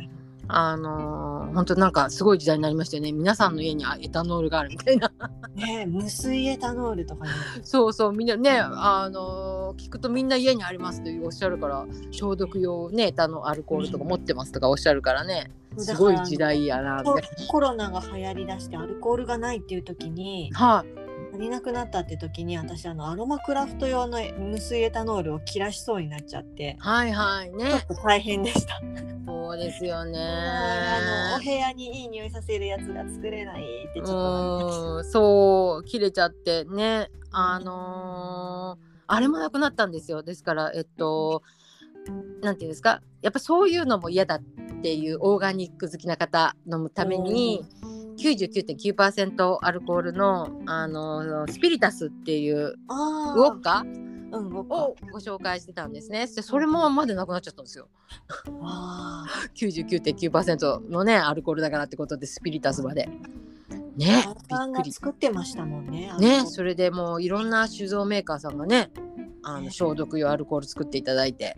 [0.49, 3.13] あのー、本当なんかすごい時代になりましたよね。
[3.13, 5.13] 皆さんの家にあエタノールがあるみたいな。
[5.55, 7.31] ね無水エタノールとかね。
[7.63, 17.29] そうそう、みんなね、あのー聞くとみんな家にありますとおっしゃるから、消毒用ね、エタノアルコールとか持ってますとかおっしゃるからね、すごい時代やな、みたコいな。
[17.49, 21.08] コロナが流行りだしてアルコールがないっていう時にはい、足
[21.39, 27.87] りなくなったって時に私あのアロマクラフト用の無水エタノールを切らしそうになっちゃってはいはいちょねっ。
[27.87, 28.81] と大変でした。
[29.27, 30.19] そうですよね。
[30.21, 37.11] あのお部屋にいい匂いさせるやつが作れないってちょっとそう切れちゃってね。
[37.31, 40.23] あのーあれもなくなったんですよ。
[40.23, 41.43] ですからえっと
[42.43, 43.01] なんていうんですか。
[43.23, 44.41] やっぱそういうのも嫌だっ
[44.83, 47.65] ていうオーガニック好きな方のために
[48.19, 53.85] 99.9%アルコールの、あのースピリタスっていうあウォッカ？
[54.31, 54.65] うんを
[55.11, 56.27] ご紹介してたんですね。
[56.27, 57.89] でそれもまでなくなっちゃったんですよ。
[58.63, 59.25] あ。
[59.57, 63.09] 99.9%のねアルコールだからってことでスピリタスまで。
[63.97, 64.93] ねーびっくり。
[64.93, 66.13] 作ってましたもんね。
[66.19, 68.91] ねそれでもういろんな酒造メーカーさんがね
[69.43, 71.57] あの消毒用アルコール作っていただいて。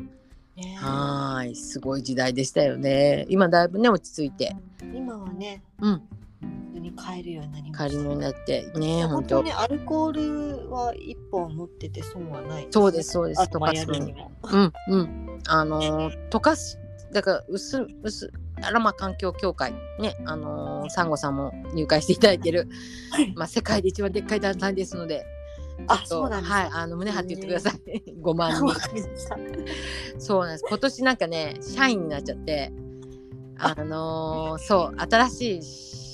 [0.56, 0.76] れね。
[0.76, 3.26] はーいすごい時代でしたよね。
[3.28, 4.56] 今だいぶね落ち着いて。
[4.94, 6.02] 今はねうん
[6.40, 7.90] 普通に買えるようになりました。
[7.90, 9.36] 帰りのになってね本当。
[9.36, 13.42] 本当ねアルコールは一本持ってて損はない、そうですそうです。
[13.42, 14.12] 溶かすのに。
[14.12, 14.32] も。
[14.42, 15.40] うんうん。
[15.48, 16.78] あのー溶かす
[17.12, 18.32] だから薄薄
[18.62, 19.72] アロマ環境協会。
[19.98, 22.68] ねあのーサンゴさんも入会していただいてる。
[23.10, 23.32] はい。
[23.36, 25.24] まあ世界で一番でっかい団体ですので
[25.86, 26.58] あそうなんですか。
[26.60, 28.02] はいあの胸張って言ってください。
[28.22, 28.74] 5万人。
[30.18, 30.64] そうなんです。
[30.68, 32.72] 今年なんかね、社員になっちゃって、
[33.58, 35.62] あのーそう、新しい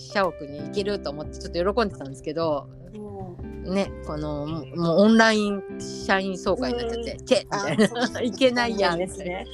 [0.07, 9.47] 社屋に行けると思ってちょっと喜んでたんですけど、もね、このもうオンライン社員総会になっちゃって、けみあたいないけないやんですね。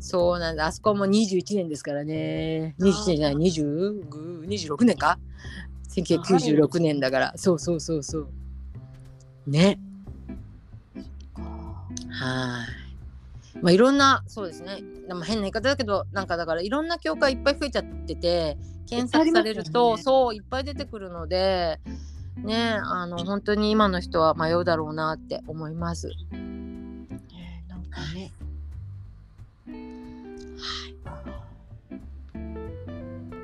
[0.00, 4.08] そうなんだ、あそこも21年ですからね、21年じゃない、20
[4.46, 5.18] 26年か
[5.90, 8.28] ?1996 年だから、そうそうそうそう。
[9.46, 9.78] ね。
[12.10, 12.79] はい。
[13.62, 14.78] まあいろんなそうですね。
[15.08, 18.56] でも変な言い方だけどなんかだからいろんな教会いっぱい増えちゃってて
[18.88, 21.80] 検索されると、ねそういっぱい出てくるので
[22.36, 26.08] ねあの本当に今の人は迷うだろうなって思います。
[26.08, 28.32] ねなんかね。
[29.66, 29.70] い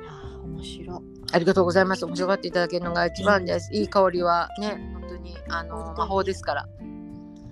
[0.03, 1.01] やー面面白
[1.31, 2.05] ありがとうございます。
[2.05, 3.73] 面白がっていただけるのが一番です。
[3.73, 6.67] いい香りはね、本当にあの魔法ですから。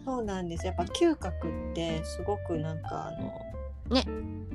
[0.05, 0.65] そうなんです。
[0.65, 4.05] やっぱ嗅覚ってすごくなんかあのね。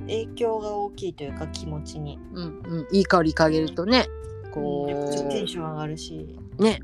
[0.07, 2.19] 影響が大きいというか気持ちに。
[2.33, 4.07] うんうん、いい香り嗅げるとね、
[4.51, 6.39] こやっぱちょっとテンうション上がるし。
[6.57, 6.79] ね、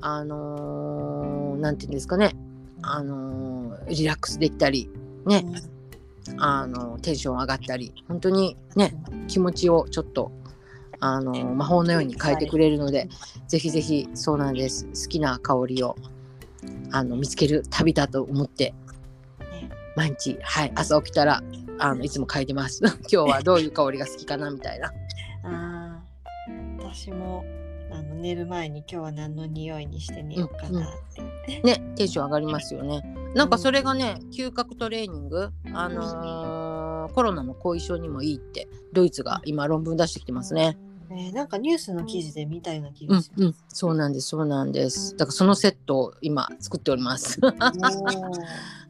[0.00, 2.34] あのーなんていうんですかね、
[2.82, 4.90] あのーリラックスできたり、
[5.26, 5.44] ね、
[6.36, 8.94] あのテンション上がったり、本当にね、
[9.28, 10.32] 気持ちをちょっと。
[11.00, 13.08] あの魔法のように変えてくれるので、
[13.46, 14.86] ぜひぜひそうなんです。
[14.86, 15.94] 好きな香りを
[16.90, 18.74] あの見つける旅だと思って
[19.40, 19.70] ね。
[19.96, 21.42] 毎日、はい、朝起きたら
[21.78, 22.82] あのいつも嗅いでます。
[23.12, 24.92] 今日はどういう香りが好きかなみたいな。
[25.44, 27.44] あー私も
[27.90, 30.86] あの寝る前に今日は何の匂いにして寝ようかなっ
[31.46, 33.02] て、ねテンション上がりますよね。
[33.34, 40.76] なんかそれがね嗅覚トレーニングあのーコロナの後遺症にもいいってドイツが今論文出してきてますね
[41.08, 41.32] ね。
[41.32, 45.16] なんかニュースの記事で見たような気うんがしまうんそうなんですそうなんです。
[45.16, 47.40] だからそのセットを今作っております。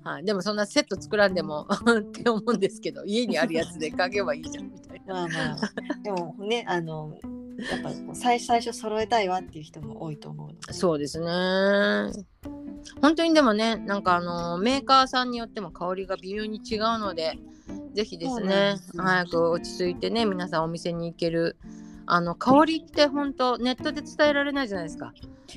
[0.05, 1.66] はい、でもそんなセット作らんでも
[2.01, 5.14] って思うんですけど家にあるやつで嗅げばいいじゃんみたいな。
[5.14, 5.57] まあまあ。
[6.03, 7.19] でもねあの
[7.59, 10.73] やっぱ最最初揃えたいわっていう人も多いと思うので。
[10.73, 11.27] そうですね。
[13.03, 17.39] 本当にでもねなんかあのメーカーさんによっても香りが微妙に違うので
[17.95, 19.03] ぜひですねですよ。
[19.03, 21.57] 早く落ち着いてね皆さんお店に行ける
[22.11, 25.13] あの香りって本当ネットで伝えられないじゃないですか。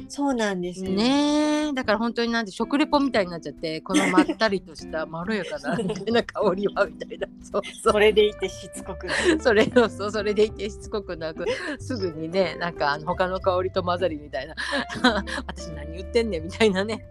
[0.10, 0.92] そうなんですよ。
[0.92, 1.74] ねえ。
[1.74, 7.28] だから本当になんて食レポみたいになっちゃってこのまったりとしたまろやかな みたいな香りはみたいな。
[7.42, 7.94] そうそう。
[7.94, 9.08] それでいてしつこく
[9.40, 11.46] それをそうそれでいてしつこくなく
[11.80, 14.56] すぐにねなんかあの他の香りと混ざりみたいな。
[15.48, 17.06] 私何言ってんねんみたいなね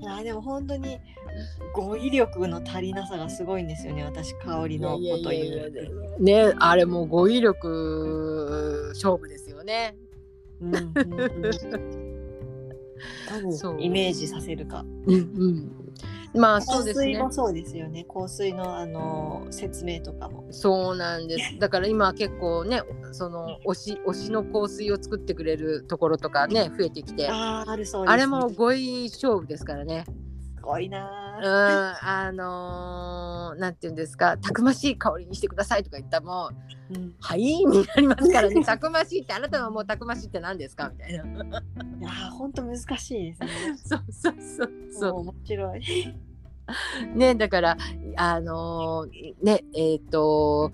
[0.00, 0.98] いやでも本当に
[1.74, 5.70] 語彙力の足りなさがすごいんですよね私香りのこと言
[6.18, 9.96] うねあれもう語彙力勝負ですよね。
[10.60, 10.92] うんうんうん。
[13.78, 14.84] イメージさせるか。
[15.06, 15.87] うんうん、
[16.38, 17.06] まあそう香ですね。
[17.08, 18.04] 水もそうですよね。
[18.04, 20.44] 香水のあの説明とかも。
[20.50, 21.58] そうなんです。
[21.60, 22.82] だから今結構ね
[23.12, 27.28] その推し推しの香水を作ってくれるところとかね増えてきて。
[27.30, 30.04] ああるそうね、れも語彙勝負ですからね。
[30.56, 36.50] すごいうん、なあのーなんて言うんですかたくましい香りにしてくださいとか言ったらも
[36.90, 38.62] うー、うん、はいになりますからね。
[38.66, 40.90] たくましいってあなたはもうたくましいって何ですか？
[40.90, 41.22] みたいな。
[41.22, 41.22] い
[42.02, 43.48] やー本当難しいですね。
[43.82, 45.78] そうそうそうそそう面白い。
[45.78, 46.14] う
[47.14, 47.76] ねだから
[48.16, 50.72] あのーねえっ、と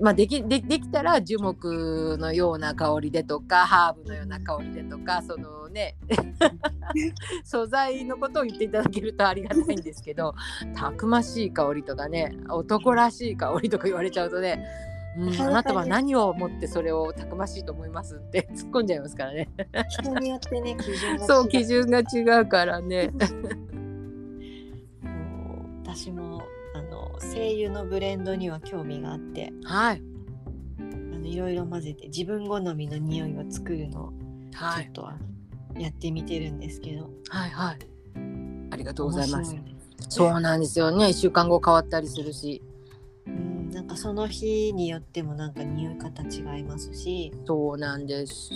[0.00, 5.96] まあ、できでできたら樹木のような香りでとかハーブのような香りでとかそのね
[7.42, 10.34] 素材のことを言っていただけるとありがたいんですけど
[10.76, 14.64] たくましい香りとかね男らしい香りとか言われちゃうとね
[15.16, 19.48] うん、あなたは何をもってそれをたくましいと思いますって突っ込んじゃいますからね。
[19.88, 23.10] 人によってね基準が違そう基準が違うからね。
[25.88, 26.42] 私も
[26.74, 30.02] あの声優のブレンドには興味があってはい
[30.78, 30.82] あ
[31.18, 34.12] のいろいろ混ぜて自分好みの匂いを作るのを
[34.52, 35.18] はいちょっ
[35.74, 37.78] と、やってみてるんですけど、はいはい。
[38.70, 39.62] ありがとうございます面。
[39.62, 39.76] 白い
[40.08, 41.10] そうなんですよね。
[41.10, 42.62] 一週間後変わったりするし。
[43.26, 48.50] うん、なんかその日によってもなんか匂い方違いますしそうなんです。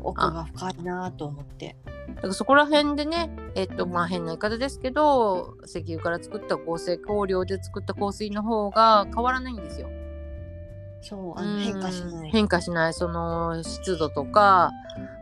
[0.00, 1.76] 奥が深いなと思って
[2.08, 9.88] だからそこら辺でね、えっとまあ変な言い方ですけど、石油から作った合成香料で作った香水の方が変わらないんですよ。
[11.00, 12.30] そうあの変化しうんない。
[12.30, 12.94] 変化しない。
[12.94, 14.72] その湿度とか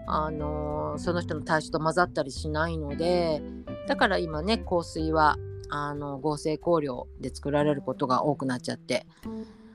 [0.09, 3.41] あのその人の体臭と混ざったりしないので
[3.87, 5.37] だから今ね香水は
[5.71, 9.07] あの合成香料で作られることが多くなっちゃって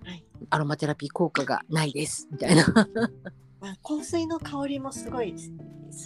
[0.04, 0.24] はい。
[0.50, 2.66] アロマテラピー効果がないですみたいな。
[3.62, 5.38] まあ、香水の香りもすごい好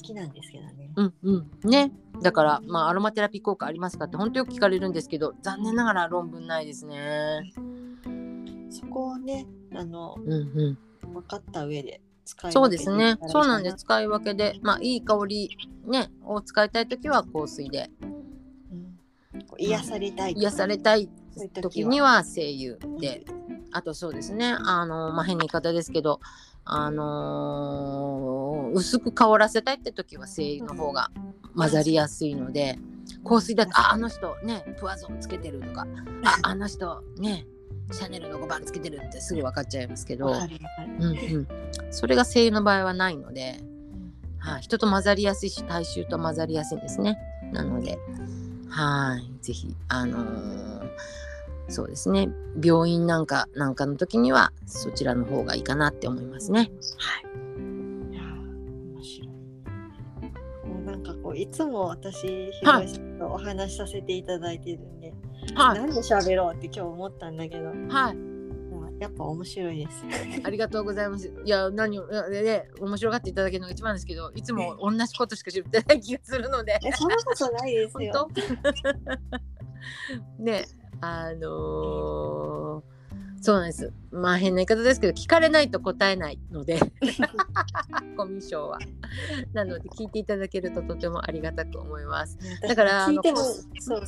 [0.02, 1.70] きなんですけどねうんうん。
[1.70, 1.92] ね。
[2.22, 7.52] だからまあアロマテラピー効果ありますかって本当よく聞かれるんですけど残念ながら論文ないですね。
[8.70, 11.14] そこをねあのうんうん。
[11.14, 13.18] 分かった上で使いそうですね。
[13.28, 13.78] そうなんです。
[13.78, 17.90] 使い分けでまあいい香りねを使いたい時は香水で。
[18.02, 18.98] うん。
[19.58, 21.10] 癒されたい癒されたい
[21.62, 23.26] 時には精油で
[23.74, 26.20] あとそうですねあのまあ変な言い方ですけど
[26.66, 31.12] あのー薄く香らせたいって時は精油の方が
[31.56, 32.80] 混ざりやすいので
[33.24, 35.86] 香水だとああの人ねプアゾンつけてるとか
[36.24, 37.46] ああの人ね
[37.92, 41.48] シャネルの5番つけてるってすぐ分かっちゃいますけど、うんうん、
[41.92, 43.60] それが精油の場合はないので、
[44.40, 47.20] はい、人と混ざりやすいし体臭と混ざりやすいんですね。
[47.52, 48.00] なので
[48.70, 50.90] はいぜひあのー
[51.70, 52.30] そうですね
[52.62, 56.60] 病院なんかなんかの時にはそちらの方がいいかなって思いますね。
[56.60, 56.70] はい
[58.12, 59.28] いやー面白い。
[60.68, 65.14] もうなんかこういつも私ひろいさんとお話しさせていただいてるんで、
[65.56, 68.34] はいなんで喋ろうって今日思ったんだけど、はい
[69.04, 70.06] やっぱ面白いです。
[70.46, 71.30] ありがとうございます。
[71.44, 76.80] いや、何を、ね、面白がっていただけるのが一番ですけど、いつも同じことしか知ってない気がするので。
[76.86, 78.14] えそんなことないです本よ。
[78.14, 78.30] 当？
[80.42, 80.66] ね、
[81.04, 82.94] あのー
[83.44, 83.92] そうなんです。
[84.10, 86.80] まあ変な言い方ですけど、聞かれないと答えないので、
[88.16, 88.80] コミュ障は。
[89.52, 92.38] なので、聞いていただけるととてもありがたく思います。
[92.62, 94.04] だから聞いてもそう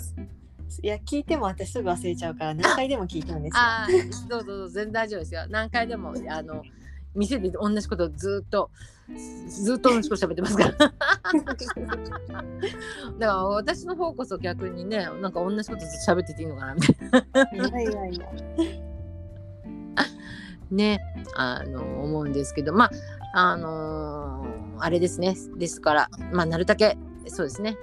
[0.82, 3.60] いや聞いても私すぐ忘れちゃうから何回でも聞いちゃうんですよ。
[3.60, 3.88] ああ、
[4.30, 5.46] どうぞどうぞ、全然大丈夫ですよ。
[5.50, 6.64] 何回でも、あの、
[7.16, 8.70] 店で同じことをずっと、
[9.48, 10.72] ずっと同じこと喋ってますから。
[10.78, 10.94] だか
[13.20, 17.70] ら私の方こそ逆にね、なんか同じことずっと喋ってていいのかなみたいな。
[17.70, 18.26] いやいやいや。
[20.72, 21.00] ね、
[21.36, 22.92] あの、思うんですけど、まあ、
[23.34, 25.36] あのーあれですね。
[25.58, 26.98] ですから、まあ、なるだけ、
[27.28, 27.78] そうですね。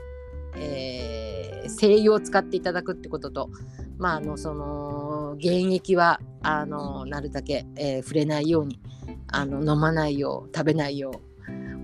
[0.56, 3.50] えー、精油を使っていただくってことと、
[3.98, 8.80] まあ、あの、その、原液は、あの、なるだけ、えー触れないように、
[9.28, 11.20] あの、飲まないよう、食べないよ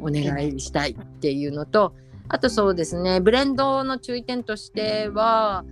[0.00, 1.94] う、お願いしたいっていうのと、
[2.28, 5.64] あとそうですね、ブレンドの注意点としては、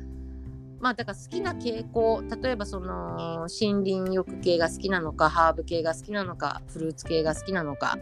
[0.81, 7.99] まあだから好きな傾向例えばその森林浴系が好きなのかハーブ系が好きなのかフルーツ系が好きなのか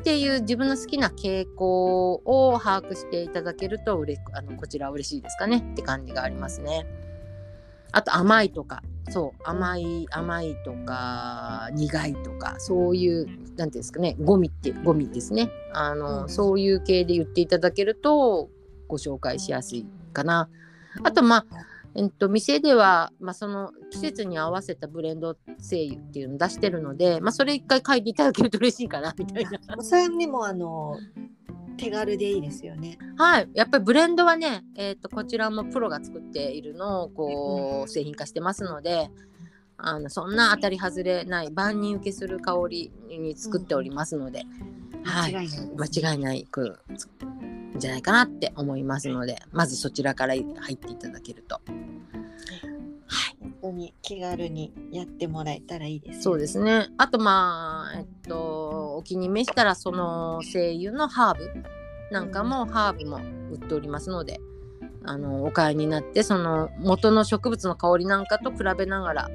[0.00, 6.86] っていう自分の好きな傾向を把握していただけるとうれあのこちらは嬉しいですかねって感じがありますね。
[7.92, 15.50] あと甘いとかそう甘い甘いとか苦いとかそういうなんていうんですかねゴミってゴミですね。
[15.72, 16.28] あの、うん。
[16.28, 18.48] そういう系で言っていただけると
[18.88, 20.48] ご紹介しやすいかな。
[21.02, 29.82] あとまあえっと、店では、まあ、その季節に合わせたブレンド精油っていうのを出してるので、まあ、それ一回書いていただけると嬉しいかなみたいな。
[29.82, 30.96] それにもあの
[31.80, 32.98] 手軽でいいですよね。
[33.16, 39.10] はい、やっぱりブレンドはね、えっとこちらもプロが作っているのをこう製品化してますので
[39.78, 44.44] あのそんな当たり外れない万人受けする香りに作っておりますので、
[45.04, 45.70] はい間違いない。
[45.76, 46.78] 間違いないく
[47.74, 51.60] んじゃないかなって思いますのでまずそちらから入っていただけると。
[53.10, 56.88] はい本当に気軽にやってもらえたらいいです、そうですね。
[56.96, 61.50] あとまあ、えっと、お気に召したらその精油のハーブ
[62.12, 63.18] なんかもハーブも
[63.50, 64.40] 売っておりますので、
[65.04, 69.30] あのお買いになってその元の植物の香りなんかと比べながら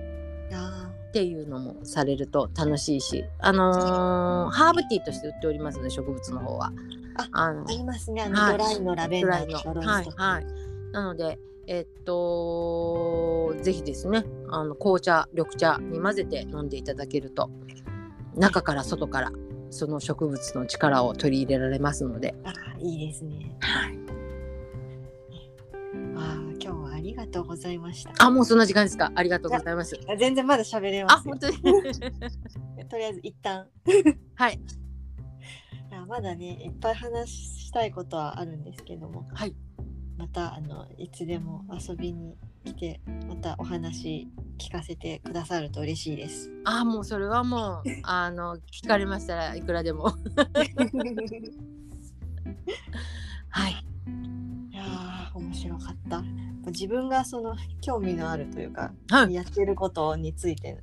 [0.53, 6.71] あっていうのもされると楽しいし、あのーハーブティーとして売っておりますので植物の方は。
[7.17, 8.21] ああのーありますね。
[8.23, 10.23] あの、はいドライのラベンダーとかローはいズとか。
[10.23, 10.45] はい。
[10.91, 17.49] なのでえっとぜひですねあの紅茶緑茶に混ぜて飲んでいただけると
[18.35, 19.31] 中から外から
[19.71, 23.57] その植物の力を取り入れられますので、あーいいですね。
[23.59, 23.97] はい、
[26.15, 28.11] あー今日はありがとうございました。
[28.19, 29.11] あもうそんな時間ですか？
[29.15, 31.39] ありがとうございますあ全然まだ喋れますよあ本。
[31.39, 31.55] 当に？
[32.89, 33.67] とりあえず一旦。
[34.35, 34.53] はい
[35.91, 39.55] いやまだねいっぱい話したいことはあるんですけどもはい
[40.17, 46.51] またあのいつでも遊びに来てまたお話聞かせてくださると嬉しいです。
[46.63, 50.05] あもうそれはもう あの聞かれましたらいくらでも
[53.49, 53.71] はい
[54.71, 56.23] いやー面白かった。
[56.71, 60.81] 自分がその興味のあるというか、はいやってることについて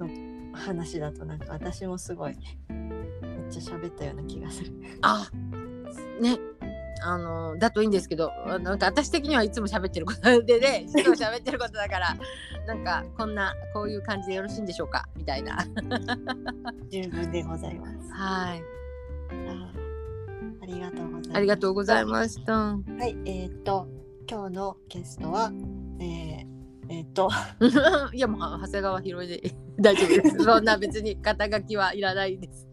[0.00, 0.08] の
[0.52, 4.72] 話だとなんか私もすごいめっちゃ喋ったような気がする。
[5.02, 5.28] あ
[6.20, 6.38] ね
[7.02, 12.16] あのだといいんですけどあなんか私的にはいつも喋ってることでねいつも喋ってることだから
[12.66, 15.66] なんかこんなこういう感じでよろしいんでしょうかみたいな。
[16.90, 18.12] 十分でございます。
[18.12, 18.62] はい。
[20.62, 21.30] ありがとうございます。
[21.36, 22.52] ありがとうございました。
[22.52, 23.88] はい、えーっと
[24.30, 25.50] 今日のゲストは、
[26.00, 26.46] えー、
[26.90, 27.30] えーっと
[28.14, 30.44] いやもう長谷川博いで大丈夫です。
[30.44, 32.68] そんな別に肩書きはいらないです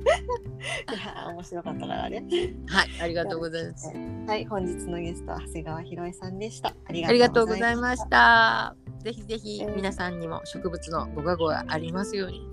[0.00, 2.24] いやー面白かったからね。
[2.68, 3.92] はいありがとうございます
[4.26, 6.74] はい、本日のゲストは長谷川博恵さんでした。
[6.86, 7.80] ありがとうございす。
[7.80, 12.46] ましたぜひぜひえー皆さんにも植物のご加護がありますように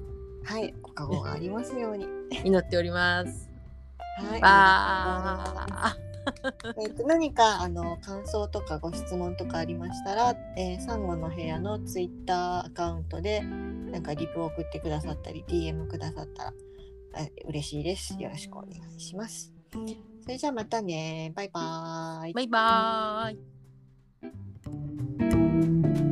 [0.43, 2.07] はい、ご加護がありますように。
[2.43, 3.49] 祈っております
[4.29, 6.07] はい、あー
[6.83, 16.76] えっと何かあの感想とかご質問とかありましたら、えー、サンゴの部屋のツイッターアカウントでなんかリプを送ってくださったり DM くださったらえ
[17.47, 18.15] 嬉しいです。
[18.19, 19.51] よろしくお願いします。
[20.21, 21.31] それじゃあまたね。
[21.35, 22.33] バイバーイ。
[22.33, 23.35] バイバー
[26.03, 26.06] イ。